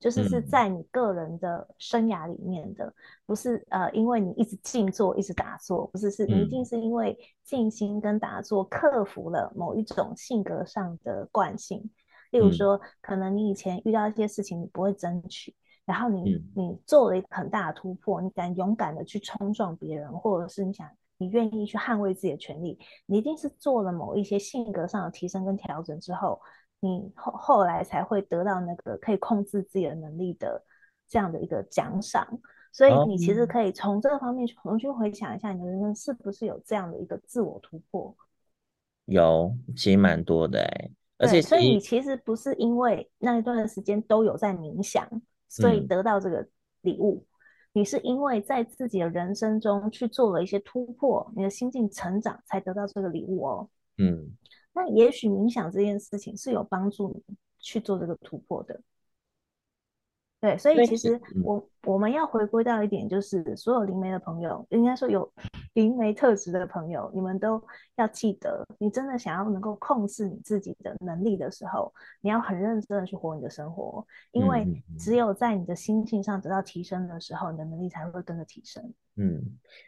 [0.00, 2.94] 就是是在你个人的生涯里面的，嗯、
[3.26, 11.82] 不是呃，因为你一直静坐，一直打坐，不是，是你一定是因为静心跟打坐克服了某一种性格上的惯性。
[12.30, 15.52] 例如说，可能你以前遇到一些事情，你不会争取，
[15.84, 26.40] 然后你你做了一个很大的突破，你敢勇敢的去冲撞别人，或者是你想你愿意去捍卫自己的权利，你一定是做了某一些性格上的提升跟调整之后。
[26.80, 30.62] 你后后来才会得到那个可以控制自己的能力的
[31.08, 32.26] 这样的一个奖赏，
[32.72, 38.14] 所以你其实可以从这个方面重新回想一下，你的人生是不是有这样的一个自我突破？
[39.06, 40.90] 有，其实蛮多的哎。
[41.20, 45.04] 而且，所以你其实不是因为那一段的时间都有在冥想，
[45.48, 46.46] 所以得到这个
[46.82, 47.26] 礼物。
[47.26, 47.26] 嗯、
[47.72, 53.68] 你是因为在自己的人生中去做了一些突破，你的心境成长，才得到这个礼物哦。
[53.96, 54.30] 嗯，
[54.78, 58.80] 那也许冥想这件事情是有帮助你去做这个突破的。
[60.40, 65.28] 对，所以其实我、嗯、我们要回归到一点，就是所有灵媒的朋友，应该说有
[65.74, 67.60] 灵媒特质的朋友，你们都
[67.96, 74.64] 要记得，你真的想要能够控制你自己的能力的时候，你要很认真的去活你的生活，因为
[74.96, 78.80] 只有在你的心性上得到提升的时候，你的能力才会跟着提升。
[79.16, 79.42] 嗯，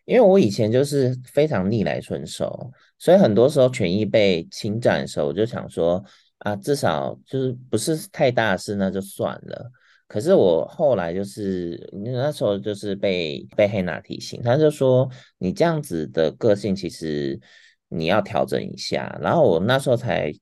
[0.04, 6.04] 因为我以前就是非常逆来顺受，所以很多时候权益被侵占的时候，我就想说
[6.38, 9.70] 啊，至少就是不是太大的事，那就算了。
[10.10, 15.08] 可是我后来就是那时候就是被被黑娜提醒，他就说
[15.38, 17.38] 你这样子的个性其实
[17.86, 19.16] 你要调整一下。
[19.22, 20.34] 然后我那时候才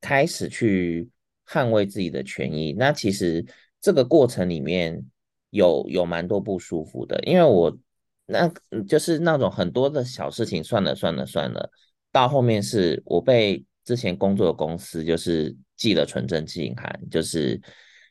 [0.00, 1.06] 开始去
[1.46, 2.72] 捍卫自己的权益。
[2.72, 3.44] 那其实
[3.78, 5.04] 这个过程里面
[5.50, 7.76] 有有蛮多不舒服的，因为我
[8.24, 8.50] 那
[8.88, 11.70] 就是那种很多的小事情，算了算了算了，
[12.10, 17.60] 到后面是我被之前工作的公司就是寄了存证信函，就是。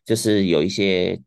[0.10, 1.22] 就是有一些，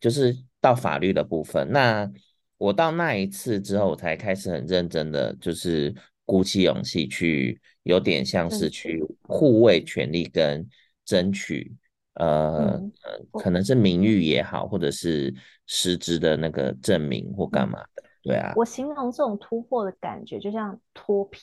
[0.00, 1.68] 就是到法律的部分。
[1.72, 2.08] 那
[2.56, 5.92] 我到那一次之后，我才开始很认真的，就是
[6.24, 10.64] 鼓起勇气去，有点像是去护卫权利跟
[11.04, 11.74] 争取，
[12.14, 12.92] 呃，嗯、
[13.32, 15.34] 可能是名誉也好，或者是
[15.66, 18.04] 实质的那个证明或干嘛的。
[18.22, 21.40] 对啊，我形容这种突破的感觉，就像脱皮，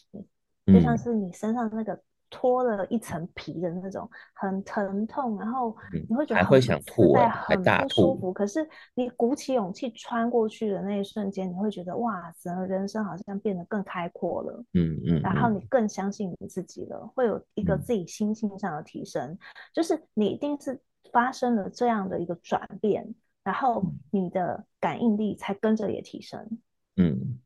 [0.68, 2.02] 就像是你身上那个。
[2.38, 5.74] 脱了一层皮的那种很疼痛，然后
[6.10, 8.34] 你会觉得还会想吐，很不舒服。
[8.34, 14.64] 可是你鼓起勇气穿过去的那一瞬间，你会觉得哇，整个人生好像变得更开阔了。
[14.74, 15.22] 嗯嗯。
[15.22, 19.38] 然后你更相信你自己了，会有一个自己心性上的提升。
[19.74, 20.78] 就是你一定是
[21.14, 23.16] 发生了这样的一个转变，
[23.46, 23.82] 然后
[24.12, 26.60] 你的感应力才跟着也提升。
[26.98, 27.40] 嗯。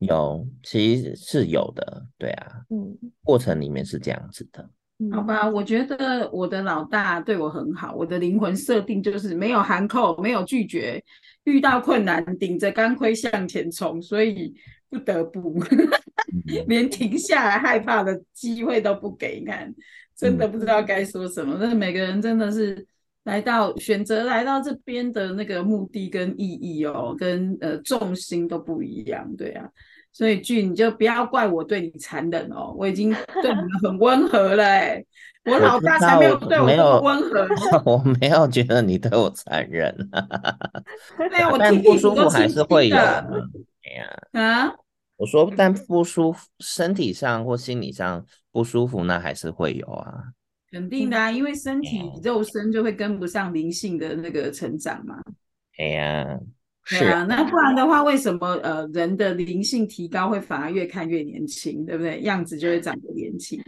[0.00, 4.68] 有，其实是有的，对啊，嗯，过程里面是这样子的，
[5.12, 5.48] 好吧？
[5.48, 11.02] 我觉得我的老大对我很好，我的灵魂设定就是没有含扣，没有拒绝，
[11.44, 14.54] 遇到困难顶着钢盔向前冲，所以
[14.88, 15.62] 不得不
[16.66, 19.74] 连停下来害怕的机会都不给，你看，
[20.16, 21.56] 真的不知道该说什么。
[21.60, 22.86] 那、嗯、每个人真的是
[23.24, 29.68] 来到选择来到这边的那个目的跟意义哦，跟呃重心都不一样，对啊。
[30.12, 35.04] 所以俊，你就不要怪我对你残忍哦，我已经对你们很温和了哎，
[35.44, 37.46] 我老大才没有对我这么温和
[37.84, 39.94] 我， 我没有觉得你对我残忍，
[41.30, 43.48] 没有， 我但不舒服还是会有的，
[43.84, 44.74] 哎呀，啊，
[45.16, 50.24] 我说但不舒服，身体上或心理上不舒服，那还是会有啊，
[50.70, 55.20] 肯定的啊，因为身体肉身就会跟不上灵性的那个成长嘛，
[55.78, 56.38] 哎呀。
[56.82, 62.20] 是啊，那不然的话，为什么呃人的灵性提高会反而越看越年轻，对不对？
[62.22, 63.62] 样子就会长得年轻。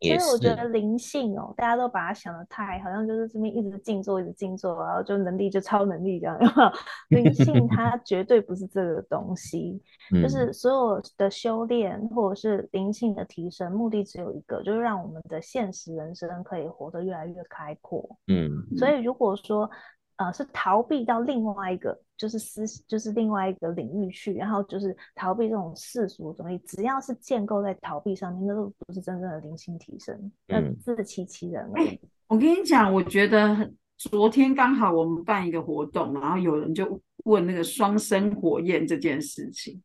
[0.00, 6.38] 所以我觉得灵性哦，大家都把它想得太好像就是这边一直静坐，一直静坐，然后就能力就超能力这样。
[7.08, 9.80] 灵性 它绝对不是这个东西，
[10.22, 18.06] 就是所有的修炼或者是灵性的提升，目的只有一个，就是让我们的现实人生可以活得越来越开阔。
[18.28, 19.70] 嗯，所以如果说。
[20.16, 26.58] 呃，是逃避到另外一个，就是思，就是另外一个领域去，然后就是逃避这种世俗的东西。
[26.66, 31.88] 只要是建构在逃避上面，那都不是真正的灵性提升，那自欺欺人而已。
[31.88, 39.82] 欸，我跟你讲，我觉得昨天刚好我们办一个活动，然后有人就问那个双生火焰这件事情。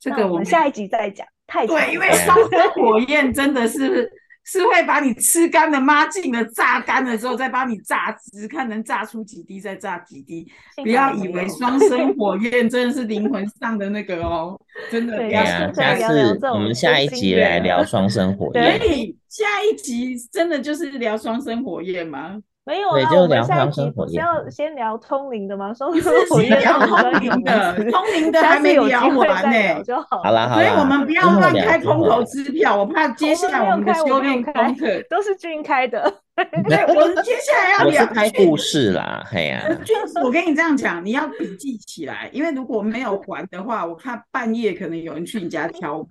[0.00, 1.26] 这个我们下一集再讲。
[1.46, 4.10] 太对，因为双生火 焰真的是。
[4.50, 10.50] 是会把你吃干的，抹净了，榨干了之后再帮你榨汁，看能榨出几滴再榨几滴。
[10.76, 14.58] 不要以为双生火焰真的是灵魂上的那个哦，
[14.90, 15.18] 真的。
[15.18, 18.78] 对呀，下次我们下一集来聊双生火焰。
[18.80, 22.38] 所以下一集真的就是聊双生火焰吗？
[22.68, 25.72] 没有啊，我们下一集不是要先聊通灵的吗？
[25.72, 30.22] 双生火焰聊通灵的，通灵的 还没聊完呢，就好。
[30.22, 36.12] 好了好了，所以我们不要乱开空头支票，我怕接下来我们的修炼功课都是俊开的。
[36.36, 46.08] 对，我接下来要聊开故事啦，哎呀，俊，我跟你这样讲，你要笔记起来，因为如果没有还的话，我看半夜可能有人去你家敲门。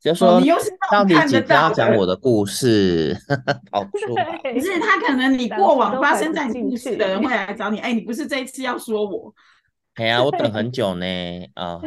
[0.00, 3.16] 就说，哦、你又是到底几天要讲我的故事？
[3.70, 7.78] 跑不出来，不是他可能你过往发生在你故事的人 会来找你。
[7.78, 9.32] 哎、欸，你不是这一次要说我？
[9.96, 11.04] 哎呀，我等很久呢
[11.54, 11.74] 啊！
[11.74, 11.82] 哦、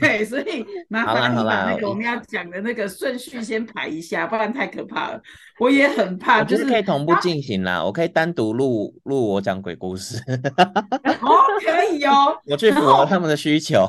[0.00, 5.20] 对，所以麻烦你把那个我们要讲的那个顺序先排一下，不然太可怕了。
[5.60, 7.84] 我也很怕，就是可以同步进行啦。
[7.84, 10.18] 我可以单独录录我讲鬼故事。
[10.26, 11.30] 哦，
[11.64, 12.36] 可以哦。
[12.46, 13.86] 我去符合他们的需求。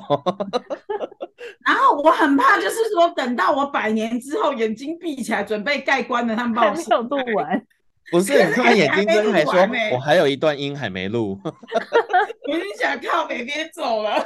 [1.68, 7.62] 然后我很怕，就是说等到我百年之后，眼睛闭起来准备盖棺了，他们把我没有录完。
[8.10, 9.54] 不是，你突然眼睛睁开说，
[9.92, 11.38] 我还有一段音还没录。
[11.44, 14.26] 我已经想靠北边走了。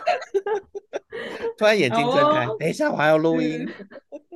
[1.57, 3.67] 突然眼睛睁开，哦、等一下我还要录音。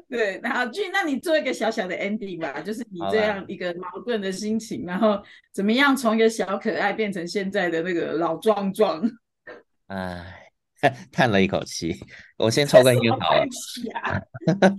[0.10, 5.22] 对，然后俊，那你做一个小小的 ending 吧，就是你这样一个矛盾的心情，然后
[5.53, 8.99] 怎么样从一个小可爱变成现在的那个老壮壮？
[9.89, 10.41] 哎。
[11.12, 11.96] 叹了一口气，
[12.38, 13.46] 我先抽根烟好了。
[14.02, 14.22] 啊、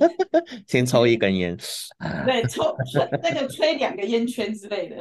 [0.67, 1.57] 先抽一根烟。
[2.25, 2.77] 对，抽
[3.23, 4.97] 那个吹两个烟圈之类的。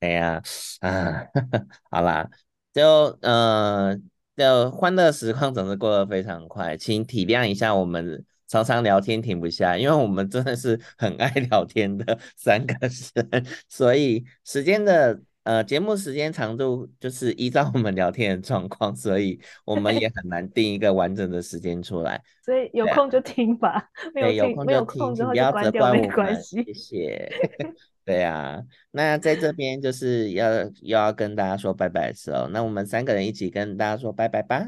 [0.00, 0.42] 哎呀，
[0.80, 1.24] 啊，
[1.90, 2.28] 好啦，
[2.72, 3.96] 就呃，
[4.36, 12.74] 就欢乐时光总是过得非常快，请体谅一下我们常常聊天停不下，因为我们真的是很爱聊天的三个
[13.14, 15.20] 人，所以时间的。
[15.46, 22.20] 呃，节目时间长度就是依照我们聊天的状况，所以我们也很难定一个完整的时间出来。
[22.44, 27.30] 所以有空就听吧，没，有空就听，请不要责怪我们，谢谢。
[28.04, 34.66] 对啊，那在这边就是要又要跟大家说拜拜的时候，那我们三个人一起跟大家说拜拜吧，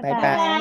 [0.00, 0.58] 拜拜。